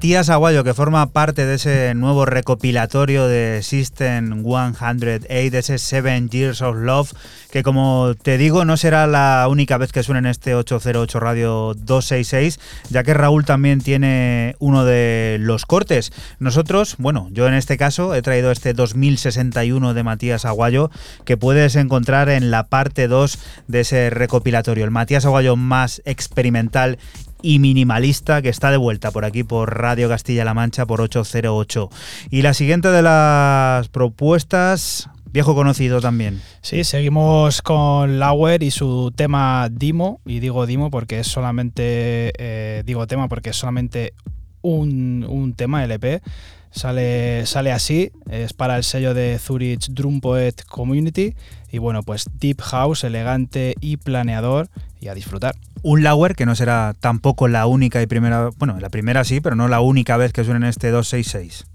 [0.00, 6.30] Matías Aguayo, que forma parte de ese nuevo recopilatorio de System 108, de ese Seven
[6.30, 7.12] Years of Love,
[7.50, 11.74] que como te digo, no será la única vez que suene en este 808 Radio
[11.74, 12.60] 266,
[12.90, 16.12] ya que Raúl también tiene uno de los cortes.
[16.38, 20.90] Nosotros, bueno, yo en este caso he traído este 2061 de Matías Aguayo,
[21.24, 24.84] que puedes encontrar en la parte 2 de ese recopilatorio.
[24.84, 26.98] El Matías Aguayo más experimental
[27.42, 31.88] y minimalista que está de vuelta por aquí por Radio Castilla-La Mancha por 808.
[32.30, 36.40] Y la siguiente de las propuestas, viejo conocido también.
[36.60, 42.82] Sí, seguimos con Lauer y su tema Dimo, y digo Dimo porque es solamente, eh,
[42.84, 44.14] digo tema porque es solamente
[44.62, 46.22] un, un tema LP.
[46.72, 51.34] Sale, sale así, es para el sello de Zurich Drum Poet Community
[51.72, 54.68] y bueno, pues Deep House, elegante y planeador
[55.00, 55.56] y a disfrutar.
[55.82, 59.56] Un Lauer que no será tampoco la única y primera, bueno, la primera sí, pero
[59.56, 61.66] no la única vez que suena en este 266.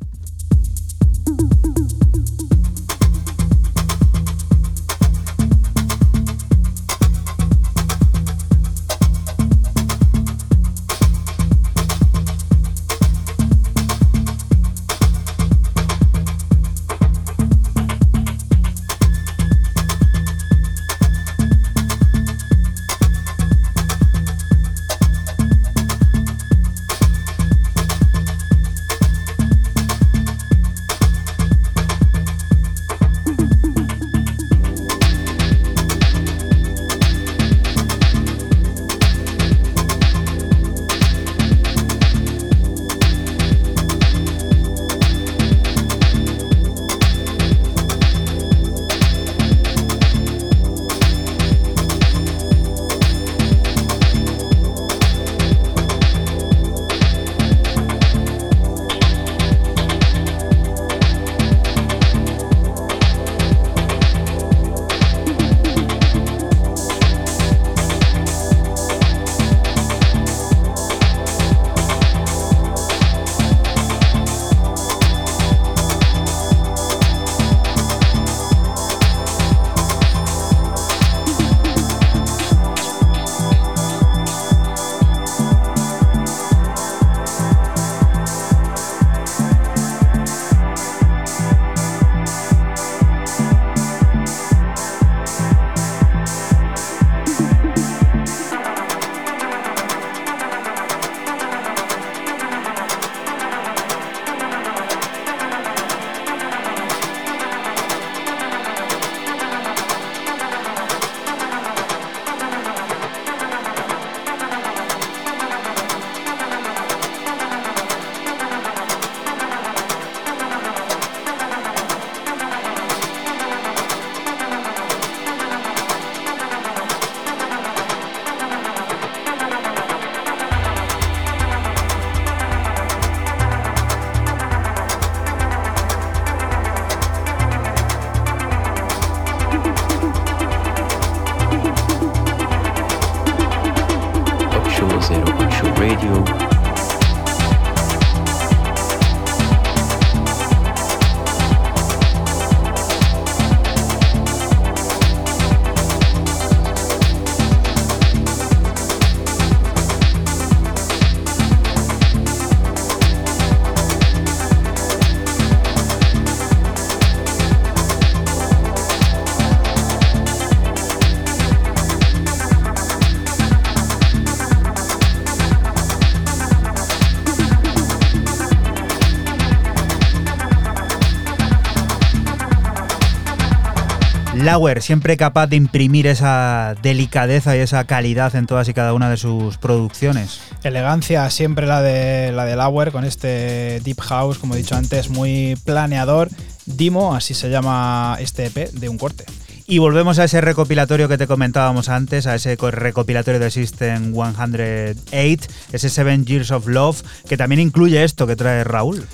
[184.46, 189.10] Lauer, siempre capaz de imprimir esa delicadeza y esa calidad en todas y cada una
[189.10, 190.40] de sus producciones.
[190.64, 195.10] Elegancia siempre la de la de Lauer con este deep house, como he dicho antes,
[195.10, 196.30] muy planeador.
[196.68, 199.26] Dimo, así se llama este EP de un corte.
[199.66, 205.48] Y volvemos a ese recopilatorio que te comentábamos antes, a ese recopilatorio de System 108,
[205.72, 209.08] ese Seven Years of Love, que también incluye esto que trae Raúl.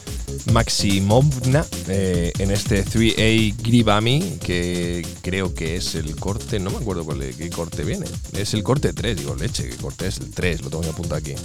[0.52, 7.06] Maximovna eh, en este 3A Gribami, que creo que es el corte, no me acuerdo
[7.06, 8.06] cuál, qué corte viene.
[8.34, 10.18] Es el corte 3, digo, leche, ¿qué corte es?
[10.18, 11.36] El 3, lo tengo que apuntar aquí.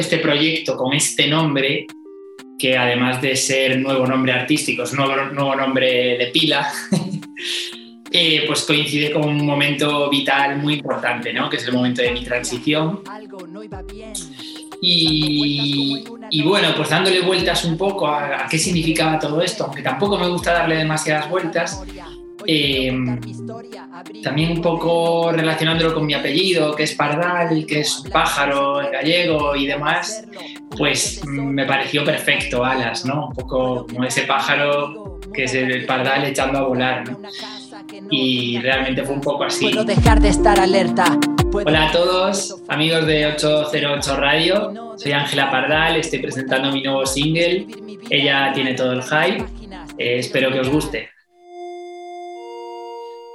[0.00, 1.86] Nace este proyecto con este nombre,
[2.58, 6.70] que además de ser nuevo nombre artístico, es nuevo, nuevo nombre de pila,
[8.10, 11.48] eh, pues coincide con un momento vital muy importante, ¿no?
[11.50, 13.00] que es el momento de mi transición.
[14.82, 20.28] Y, bueno, pues dándole vueltas un poco a, qué significaba todo esto, aunque tampoco me
[20.28, 21.82] gusta darle demasiadas vueltas,
[22.46, 22.92] eh,
[24.22, 29.54] también un poco relacionándolo con mi apellido, que es Pardal, que es pájaro en gallego
[29.56, 30.24] y demás,
[30.76, 33.28] pues me pareció perfecto Alas, ¿no?
[33.28, 37.20] Un poco como ese pájaro que es el Pardal echando a volar, ¿no?
[38.10, 39.66] Y realmente fue un poco así.
[39.66, 41.18] Puedo dejar de estar alerta.
[41.52, 44.94] Hola a todos, amigos de 808 Radio.
[44.96, 47.66] Soy Ángela Pardal, estoy presentando mi nuevo single.
[48.08, 49.44] Ella tiene todo el hype.
[49.98, 51.10] Eh, espero que os guste.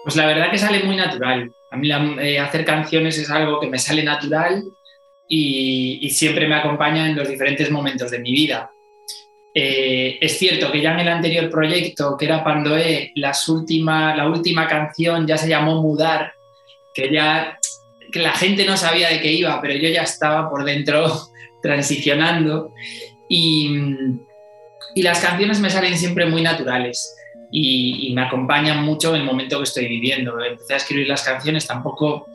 [0.05, 1.51] Pues la verdad que sale muy natural.
[1.71, 1.89] A mí
[2.21, 4.63] eh, hacer canciones es algo que me sale natural
[5.27, 8.69] y, siempre me acompaña en los diferentes momentos de mi vida.
[9.51, 14.29] Eh, es cierto que ya en el anterior proyecto, que era Pandoe, las última, la
[14.29, 16.33] última canción ya se llamó Mudar,
[16.93, 17.57] que ya
[18.11, 21.11] que la gente no sabía de qué iba, pero yo ya estaba por dentro
[21.63, 22.75] transicionando
[23.27, 23.73] y
[24.97, 27.15] las canciones me salen siempre muy naturales
[27.51, 30.39] y, me acompañan mucho en el momento que estoy viviendo.
[30.43, 32.27] Empecé a escribir las canciones, tampoco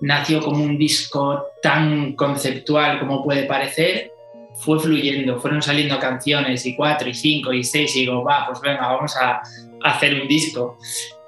[0.00, 4.12] nació como un disco tan conceptual como puede parecer,
[4.54, 8.60] fue fluyendo, fueron saliendo canciones y cuatro y cinco y seis y digo, va, pues
[8.60, 9.42] venga, vamos a,
[9.82, 10.76] hacer un disco.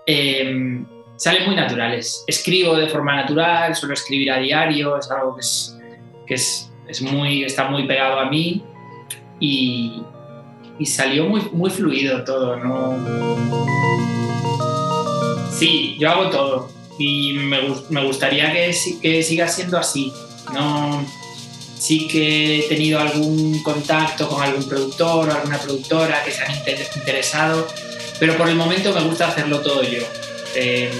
[0.04, 0.86] Em,
[1.16, 2.22] salen muy naturales.
[2.26, 5.78] Escribo de forma natural, suelo escribir a diario, es algo que, es,
[6.26, 8.62] que es, es muy, está muy pegado a mí
[9.40, 10.02] y,
[10.82, 12.98] y salió muy, muy fluido todo, ¿no?
[15.56, 20.12] Sí, yo hago todo y me, me gustaría que, que siga siendo así.
[20.52, 21.06] No,
[21.78, 26.52] sí que he tenido algún contacto con algún productor o alguna productora que se han
[26.96, 27.68] interesado,
[28.18, 30.02] pero por el momento me gusta hacerlo todo yo.
[30.56, 30.90] Eh,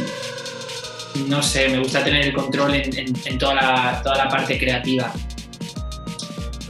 [1.27, 5.13] no sé, me gusta tener el control en, en, toda, la, toda la parte creativa.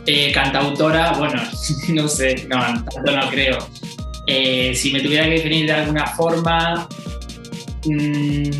[0.06, 1.40] Eh, cantautora, bueno,
[1.88, 3.58] no sé, no, tanto no creo.
[4.26, 6.88] Eh, si me tuviera que definir de alguna forma,
[7.84, 8.50] mm,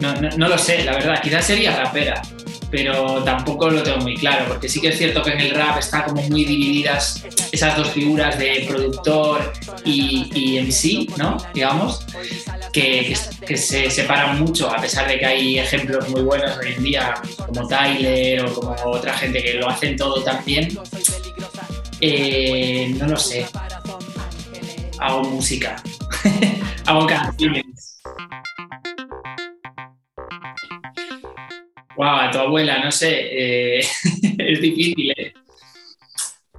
[0.00, 2.20] no, no, lo sé, la verdad, quizás sería rapera,
[2.74, 5.78] pero tampoco lo tengo muy claro, porque sí que es cierto que en el rap
[5.78, 7.22] está como muy divididas
[7.52, 9.52] esas dos figuras de productor
[9.84, 11.36] y, y MC, ¿no?
[11.54, 12.04] Digamos
[12.72, 17.14] que, se separan mucho, a pesar de que hay ejemplos muy buenos hoy en día,
[17.46, 20.76] como Tyler o como otra gente que lo hacen todo tan bien.
[22.00, 23.46] Eh, no lo sé.
[24.98, 25.80] Hago música.
[26.86, 27.73] Hago canciones.
[31.96, 33.28] Wow, a tu abuela, no sé.
[33.30, 33.78] Eh,
[34.38, 35.32] es difícil, ¿eh?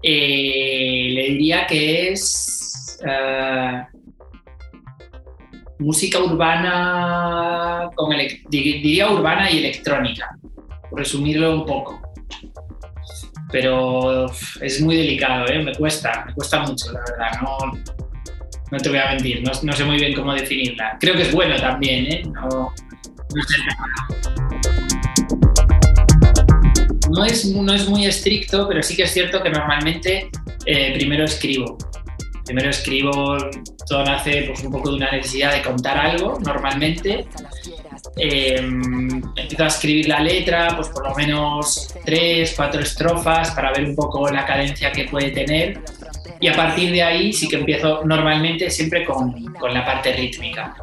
[0.01, 2.97] Le diría que es
[5.79, 8.15] música urbana, con
[8.49, 10.37] diría urbana y electrónica,
[10.91, 12.01] resumirlo un poco.
[13.51, 14.25] Pero
[14.61, 15.63] es muy delicado, ¿eh?
[15.63, 17.41] me cuesta, me cuesta mucho, la verdad.
[17.41, 17.57] No,
[18.71, 20.97] no te voy a mentir, no, sé muy bien cómo definirla.
[20.99, 22.23] Creo que es bueno también, ¿eh?
[22.33, 22.73] no,
[27.23, 30.29] es, no es muy estricto, pero sí que es cierto que normalmente
[30.65, 31.77] eh, primero escribo.
[32.45, 33.37] Primero escribo
[33.87, 37.25] todo nace pues, un poco de una necesidad de contar algo normalmente.
[38.17, 43.85] Eh, empiezo a escribir la letra, pues por lo menos tres, cuatro estrofas para ver
[43.85, 45.81] un poco la cadencia que puede tener.
[46.39, 50.75] Y a partir de ahí sí que empiezo normalmente siempre con, con la parte rítmica.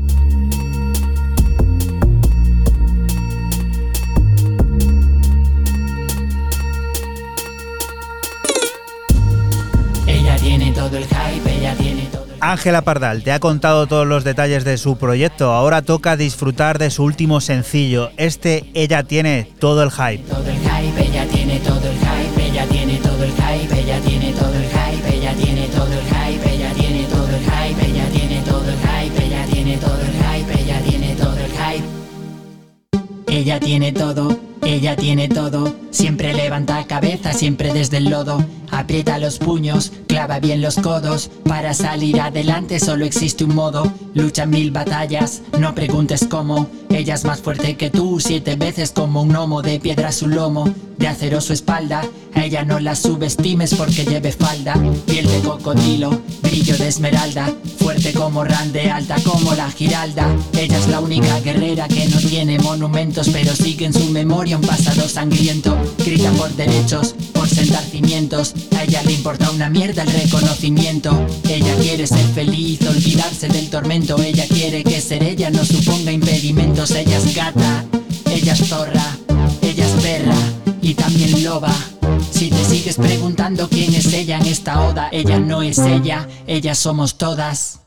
[10.06, 12.01] Ella tiene todo el hype, ella tiene
[12.42, 15.52] Ángela Pardal te ha contado todos los detalles de su proyecto.
[15.52, 18.10] Ahora toca disfrutar de su último sencillo.
[18.18, 20.24] Este Ella tiene todo el hype.
[20.28, 24.34] Todo el hype, ella tiene todo el hype, ella tiene todo el hype, ella tiene
[24.34, 28.42] todo el hype, ella tiene todo el hype, ella tiene todo el hype, ella tiene
[28.42, 31.86] todo el hype, ella tiene todo el hype, ella tiene todo el hype.
[33.28, 38.44] Ella tiene todo, ella tiene todo, siempre levanta cabeza, siempre desde el lodo.
[38.82, 41.30] Aprieta los puños, clava bien los codos.
[41.44, 43.94] Para salir adelante solo existe un modo.
[44.16, 46.68] Lucha mil batallas, no preguntes cómo.
[46.90, 49.62] Ella es más fuerte que tú, siete veces como un gnomo.
[49.62, 50.68] De piedra su lomo,
[50.98, 52.02] de acero su espalda.
[52.34, 54.74] Ella no la subestimes porque lleve falda.
[55.06, 57.54] Piel de cocodrilo, brillo de esmeralda.
[57.78, 60.28] Fuerte como Rande, alta como la Giralda.
[60.58, 64.64] Ella es la única guerrera que no tiene monumentos, pero sigue en su memoria un
[64.66, 65.78] pasado sangriento.
[66.00, 68.56] Grita por derechos, por sentar cimientos.
[68.76, 71.28] A ella le importa una mierda el reconocimiento.
[71.48, 74.22] Ella quiere ser feliz, olvidarse del tormento.
[74.22, 76.92] Ella quiere que ser ella no suponga impedimentos.
[76.92, 77.86] Ella es gata,
[78.32, 79.18] ella es zorra,
[79.62, 80.38] ella es perra
[80.82, 81.74] y también loba.
[82.32, 86.76] Si te sigues preguntando quién es ella en esta oda, ella no es ella, ella
[86.76, 87.82] somos todas.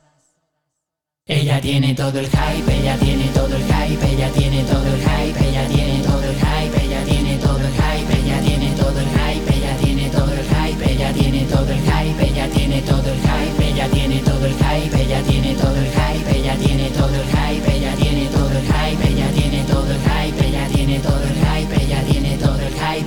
[1.27, 5.49] Ella tiene todo el hype, ella tiene todo el hype, ella tiene todo el hype,
[5.49, 5.94] ella tiene
[12.75, 16.57] tiene todo el hype, ella tiene todo el hype, ella tiene todo el hype, ella
[16.57, 20.69] tiene todo el hype, ella tiene todo el hype, ella tiene todo el hype, ella
[20.69, 23.07] tiene todo el hype, ella tiene todo el hype.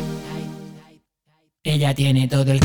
[1.64, 2.60] Ella tiene todo el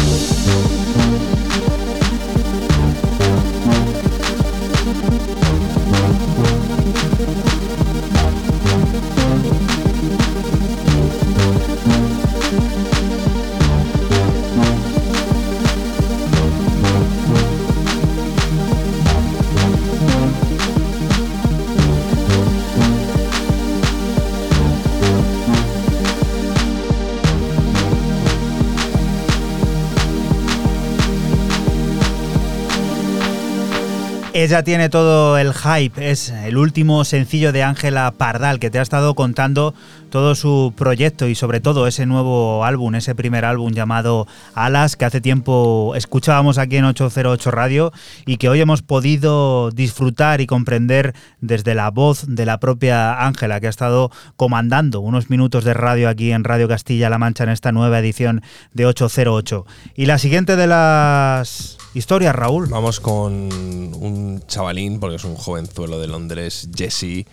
[34.35, 38.83] Ella tiene todo el hype, es el último sencillo de Ángela Pardal que te ha
[38.83, 39.75] estado contando
[40.13, 45.07] todo su proyecto y sobre todo ese nuevo álbum, ese primer álbum llamado Alas que
[45.07, 47.93] hace tiempo escuchábamos aquí en 808 Radio
[48.27, 53.59] y que hoy hemos podido disfrutar y comprender desde la voz de la propia Ángela
[53.59, 57.73] que ha estado comandando unos minutos de radio aquí en Radio Castilla-La Mancha en esta
[57.73, 58.43] nueva edición
[58.75, 59.65] de 808.
[59.97, 62.67] Y la siguiente de las historias, Raúl.
[62.69, 67.25] Vamos con un chavalín, porque es un jovenzuelo de Londres, Jesse,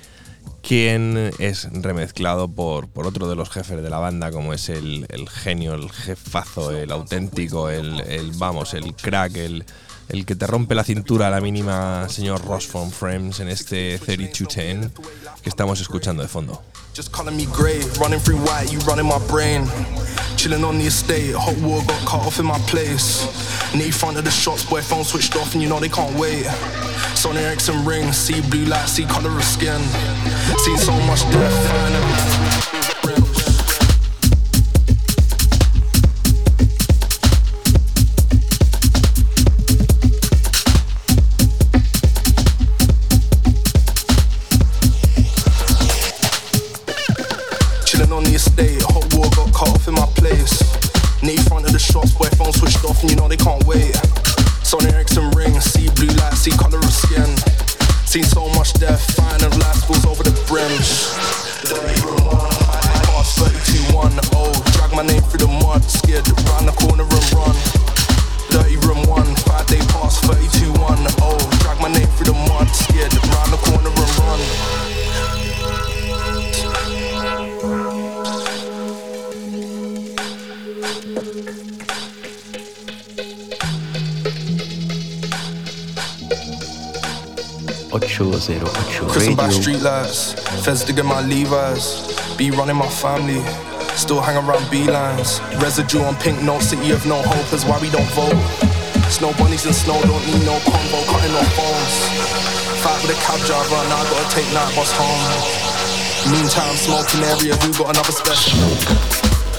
[0.61, 5.05] quien es remezclado por, por otro de los jefes de la banda, como es el,
[5.09, 9.65] el genio, el jefazo, el auténtico, el, el, vamos, el crack, el,
[10.09, 13.99] el que te rompe la cintura a la mínima, señor Ross from Frames, en este
[13.99, 14.91] 3210
[15.41, 16.61] que estamos escuchando de fondo.
[16.99, 19.65] Just calling me grey, running through white, you running my brain.
[20.35, 23.23] Chilling on the estate, hot water got cut off in my place.
[23.73, 26.43] Knee front of the shots, boy, phone switched off and you know they can't wait.
[27.15, 29.81] Sony Ericsson ring, see blue light, see color of skin.
[30.57, 32.38] Seen so much death.
[50.19, 50.59] Place.
[51.49, 53.93] Front of the shots, boy, phone switched off and you know they can't wait.
[54.61, 57.25] Sony Ericsson ring, see blue light, see color of skin.
[58.05, 59.18] Seen so much death,
[90.69, 92.05] feds digging my Levi's.
[92.37, 93.41] Be running my family,
[93.97, 95.41] still hang around beelines.
[95.61, 98.37] Residue on pink note, city of no hope is why we don't vote.
[99.09, 101.95] Snow bunnies and snow don't need no convo, cutting off phones.
[102.85, 105.25] Fight with a cab driver, now I gotta take night bus home.
[106.29, 108.61] Meantime, smoking area, who got another special?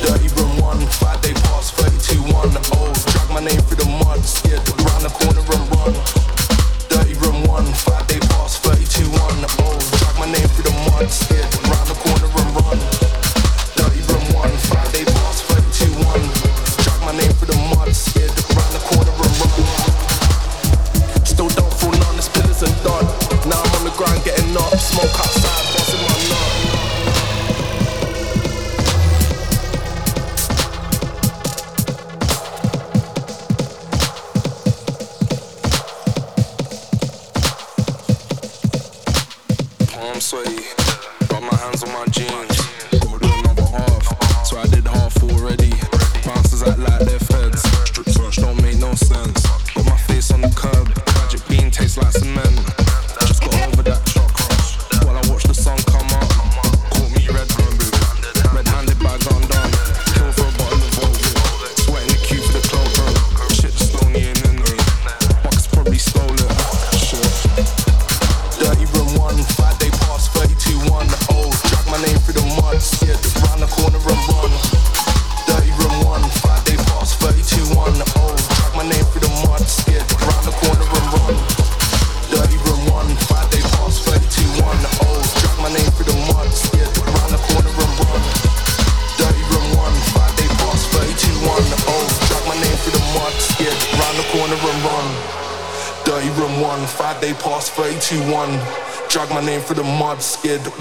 [0.07, 2.33] Dirty room one, five day pass, 32 1
[2.79, 2.95] oh.
[3.11, 5.70] Drag my name through the mud, scared round the corner and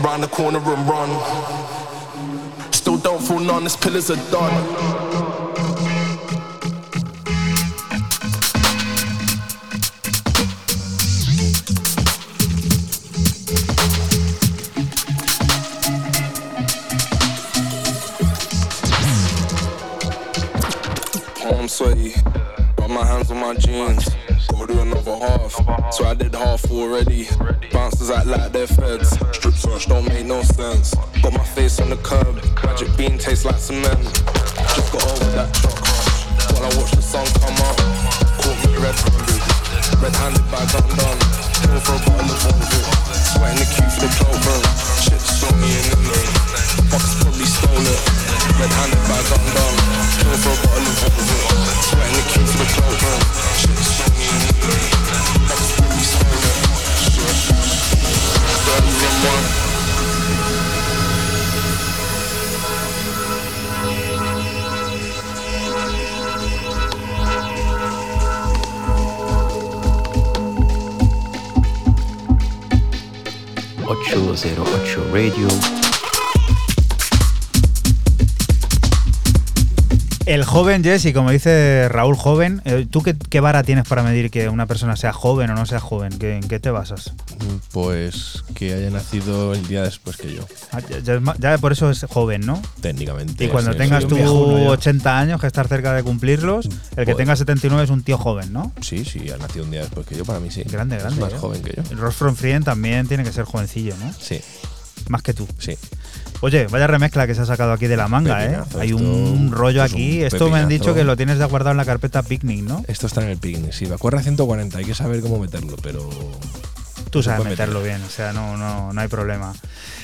[0.01, 1.09] round the corner and run.
[2.71, 4.98] Still don't feel none, this pillars are done.
[74.11, 75.88] 808 Radio.
[80.29, 84.47] El joven Jesse, como dice Raúl Joven, eh, ¿tú qué, vara tienes para medir que
[84.47, 86.19] una persona sea joven o no sea joven?
[86.21, 87.13] ¿En qué te basas?
[87.71, 90.45] Pues que haya nacido el día después que yo.
[90.71, 90.81] Ah,
[91.39, 92.61] ya, por eso es joven, ¿no?
[92.79, 93.43] Técnicamente.
[93.43, 97.35] Y cuando tengas tú 80 años, que estás cerca de cumplirlos, el que pues tenga
[97.35, 98.71] 79 es un tío joven, ¿no?
[98.81, 100.61] Sí, sí, ha nacido un día después que yo, para mí sí.
[100.61, 101.15] Grande, grande.
[101.15, 101.37] Es más ¿eh?
[101.39, 101.81] joven que yo.
[101.89, 104.13] El Ross from Frien también tiene que ser jovencillo, ¿no?
[104.13, 104.39] Sí.
[105.07, 105.47] Más que tú.
[105.57, 105.75] Sí.
[106.41, 108.59] Oye, vaya remezcla que se ha sacado aquí de la manga, ¿eh?
[108.79, 110.21] Hay un rollo aquí.
[110.23, 112.83] Esto me han dicho que lo tienes de guardado en la carpeta picnic, ¿no?
[112.87, 113.85] Esto está en el picnic, sí.
[113.87, 116.09] Me acuerda 140, hay que saber cómo meterlo, pero
[117.09, 119.53] Tú sabes meterlo bien, o sea, no, no, no hay problema.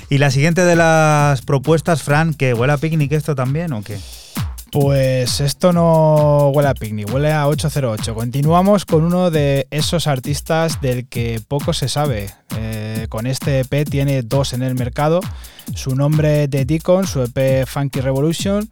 [0.10, 4.00] Y la siguiente de las propuestas, Fran, ¿que huele a picnic esto también o qué?
[4.76, 8.14] Pues esto no huele a picnic, huele a 808.
[8.14, 12.30] Continuamos con uno de esos artistas del que poco se sabe.
[12.58, 15.22] Eh, con este EP tiene dos en el mercado.
[15.76, 18.70] Su nombre de Deacon, su EP Funky Revolution.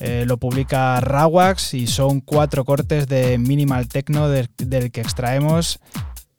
[0.00, 4.48] Eh, lo publica Rawax y son cuatro cortes de minimal techno del
[4.90, 5.80] que extraemos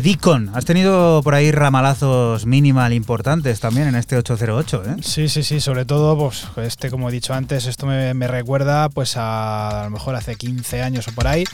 [0.00, 0.50] de Deacon.
[0.54, 4.96] Has tenido por ahí ramalazos minimal importantes también en este 808, ¿eh?
[5.02, 9.16] Sí, sí, sí, sobre todo, pues este, como he dicho antes, esto me, recuerda pues
[9.16, 11.44] a, a lo mejor hace 15 años o por ahí.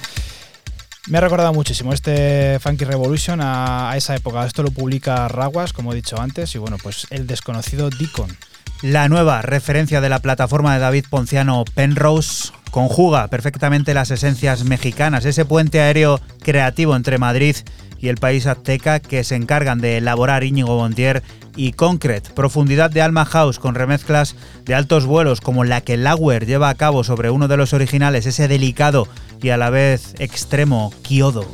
[1.06, 4.44] Me ha recordado muchísimo este Funky Revolution a, a, esa época.
[4.44, 8.36] Esto lo publica Raguas, como he dicho antes, y bueno, pues el desconocido Deacon.
[8.82, 15.24] La nueva referencia de la plataforma de David Ponciano Penrose conjuga perfectamente las esencias mexicanas,
[15.24, 17.56] ese puente aéreo creativo entre Madrid
[17.98, 21.22] y el país azteca que se encargan de elaborar Íñigo Montier
[21.56, 26.46] y Concrete, profundidad de Alma House con remezclas de altos vuelos como la que Lauer
[26.46, 29.08] lleva a cabo sobre uno de los originales, ese delicado
[29.40, 31.46] y a la vez extremo Kyodo.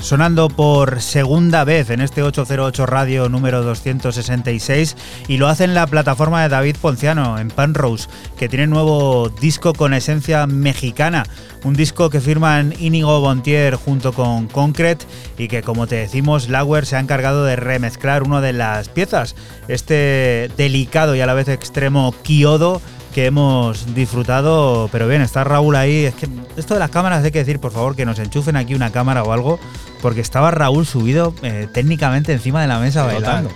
[0.00, 4.96] Sonando por segunda vez en este 808 Radio número 266
[5.28, 9.72] y lo hace en la plataforma de David Ponciano en Panrose que tiene nuevo disco
[9.72, 11.26] con esencia mexicana,
[11.62, 15.06] un disco que firman Inigo Bontier junto con Concrete
[15.38, 19.36] y que como te decimos Lauer se ha encargado de remezclar una de las piezas,
[19.68, 22.82] este delicado y a la vez extremo Kiodo
[23.12, 26.06] que hemos disfrutado, pero bien, está Raúl ahí.
[26.06, 26.26] Es que
[26.56, 29.22] esto de las cámaras hay que decir, por favor, que nos enchufen aquí una cámara
[29.22, 29.58] o algo,
[30.00, 33.50] porque estaba Raúl subido eh, técnicamente encima de la mesa bailando.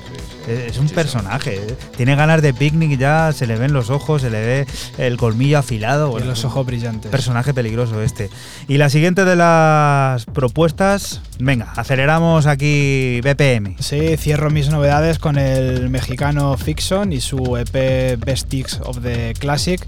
[0.46, 1.56] Es un personaje.
[1.56, 1.76] ¿eh?
[1.96, 4.66] Tiene ganas de picnic ya, se le ven los ojos, se le ve
[4.96, 6.16] el colmillo afilado.
[6.20, 7.10] Y los ojos brillantes.
[7.10, 8.30] Personaje peligroso este.
[8.68, 13.76] Y la siguiente de las propuestas, venga, aceleramos aquí BPM.
[13.80, 18.54] Sí, cierro mis novedades con el mexicano Fixon y su EP Best
[18.84, 19.84] of the Classic,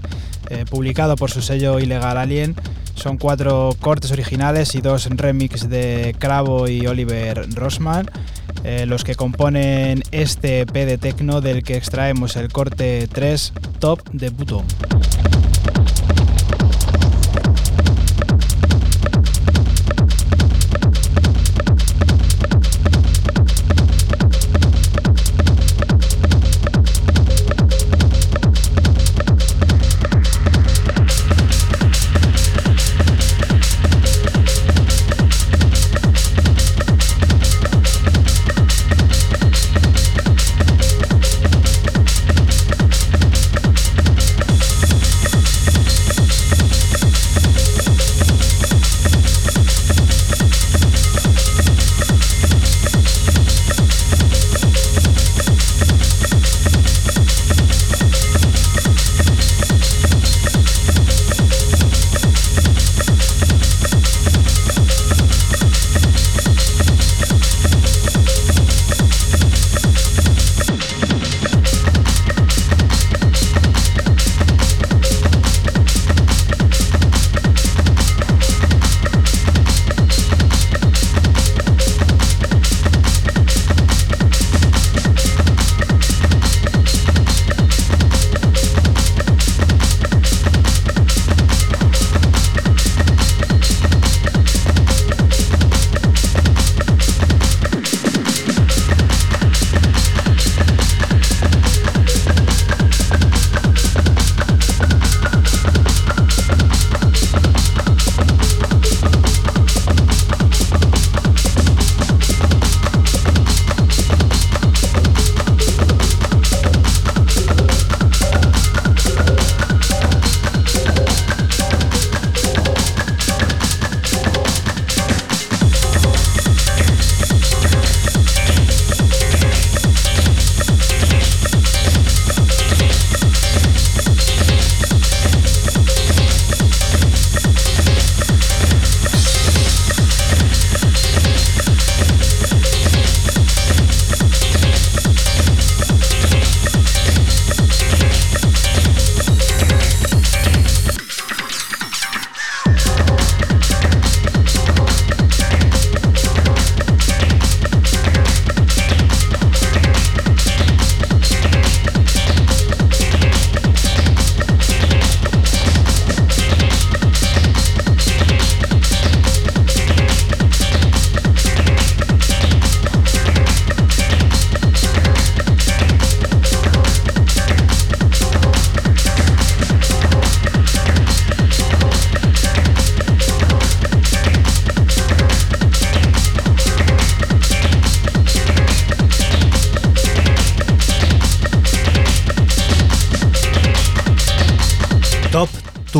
[0.49, 2.55] eh, publicado por su sello Ilegal Alien.
[2.99, 8.05] Son cuatro cortes originales y dos remix de Cravo y Oliver Rossman.
[8.65, 14.01] Eh, los que componen este EP de Tecno del que extraemos el corte 3 Top
[14.11, 14.65] de Button.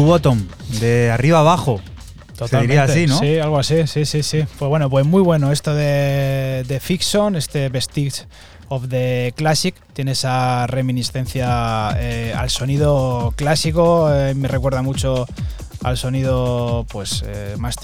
[0.09, 0.43] Bottom,
[0.79, 1.79] de arriba abajo.
[2.49, 3.19] Se diría así, ¿no?
[3.19, 4.43] Sí, algo así, sí, sí, sí.
[4.57, 8.25] Pues bueno, pues muy bueno esto de, de Fiction, este Vestige
[8.69, 9.75] of the Classic.
[9.93, 15.27] Tiene esa reminiscencia eh, al sonido clásico, eh, me recuerda mucho
[15.83, 17.75] al sonido pues eh, más,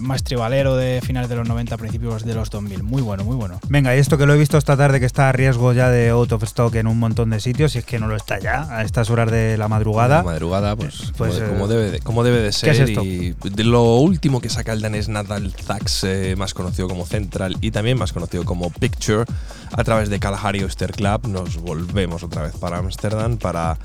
[0.00, 2.82] más tribalero de finales de los 90, principios de los 2000.
[2.82, 3.60] Muy bueno, muy bueno.
[3.68, 6.10] Venga, y esto que lo he visto esta tarde que está a riesgo ya de
[6.10, 8.66] out of stock en un montón de sitios, y es que no lo está ya
[8.70, 10.18] a estas horas de la madrugada.
[10.18, 12.88] La madrugada, pues, pues como, debe de, como debe de ser.
[12.90, 17.56] Y de lo último que saca el danés Natal Zax, eh, más conocido como Central
[17.60, 19.24] y también más conocido como Picture,
[19.72, 23.78] a través de Kalahari Oyster Club, nos volvemos otra vez para Ámsterdam para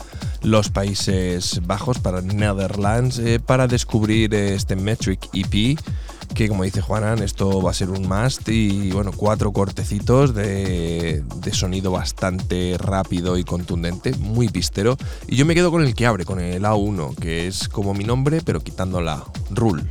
[0.48, 5.78] los Países Bajos, para Netherlands, eh, para descubrir este Metric EP
[6.34, 11.24] que como dice Juanan, esto va a ser un must y bueno, cuatro cortecitos de,
[11.38, 14.98] de, sonido bastante rápido y contundente, muy pistero.
[15.28, 18.04] Y yo me quedo con el que abre, con el A1, que es como mi
[18.04, 19.84] nombre, pero quitando la Rule.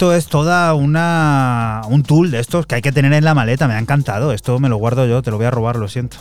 [0.00, 3.68] Esto es toda una un tool de estos que hay que tener en la maleta,
[3.68, 6.16] me ha encantado, esto me lo guardo yo, te lo voy a robar, lo siento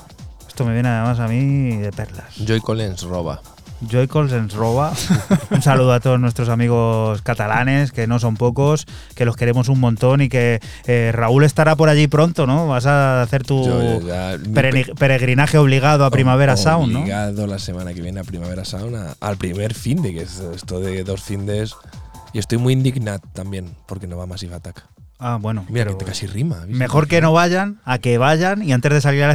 [0.65, 2.35] me viene además a mí de perlas.
[2.45, 3.41] Joy Collins roba.
[3.87, 4.91] Joy Collins roba.
[5.51, 8.85] un saludo a todos nuestros amigos catalanes, que no son pocos,
[9.15, 12.67] que los queremos un montón y que eh, Raúl estará por allí pronto, ¿no?
[12.67, 13.63] Vas a hacer tu
[14.97, 16.99] peregrinaje obligado a Primavera Sound, ¿no?
[16.99, 20.81] Obligado la semana que viene a Primavera Sound, al primer fin de que es esto
[20.81, 21.75] de dos findes.
[22.33, 24.85] Y estoy muy indignado también porque no va Massive Attack.
[25.19, 25.65] Ah, bueno.
[25.69, 26.65] Mira, que te casi rima.
[26.67, 29.31] Mejor que no vayan a que vayan y antes de salir al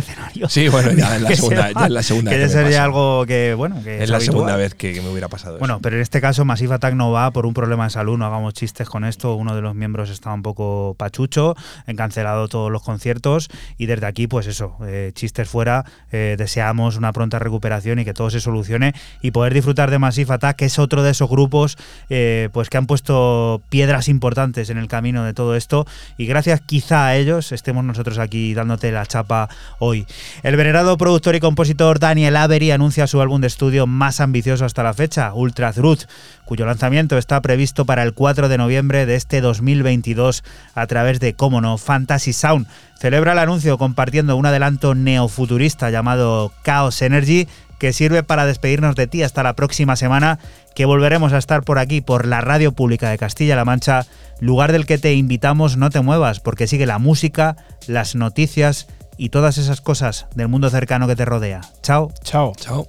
[0.48, 3.82] Sí, bueno, ya en la segunda, ya en la segunda que, sería algo que, bueno,
[3.82, 6.74] que es la segunda vez que, me hubiera pasado Bueno, pero en este caso Massive
[6.74, 9.34] Attack no va por un problema de salud, no hagamos chistes con esto.
[9.34, 11.54] Uno de los miembros estaba un poco pachucho,
[11.86, 13.48] han cancelado todos los conciertos
[13.78, 18.14] y desde aquí, pues eso, eh, chistes fuera, eh, deseamos una pronta recuperación y que
[18.14, 21.76] todo se solucione y poder disfrutar de Massive Attack, que es otro de esos grupos
[22.08, 25.86] eh, pues que han puesto piedras importantes en el camino de todo esto
[26.16, 29.48] y gracias quizá a ellos estemos nosotros aquí dándote la chapa
[29.78, 30.06] hoy.
[30.42, 34.82] El venerado productor y compositor Daniel Avery anuncia su álbum de estudio más ambicioso hasta
[34.82, 36.04] la fecha, Ultra Truth,
[36.44, 40.44] cuyo lanzamiento está previsto para el 4 de noviembre de este 2022
[40.74, 42.66] a través de, cómo no, Fantasy Sound.
[42.98, 47.46] Celebra el anuncio compartiendo un adelanto neofuturista llamado Chaos Energy
[47.78, 50.38] que sirve para despedirnos de ti hasta la próxima semana,
[50.74, 54.06] que volveremos a estar por aquí, por la Radio Pública de Castilla-La Mancha,
[54.40, 57.56] lugar del que te invitamos no te muevas, porque sigue la música,
[57.86, 61.60] las noticias y todas esas cosas del mundo cercano que te rodea.
[61.82, 62.12] Chao.
[62.22, 62.52] Chao.
[62.56, 62.88] Chao.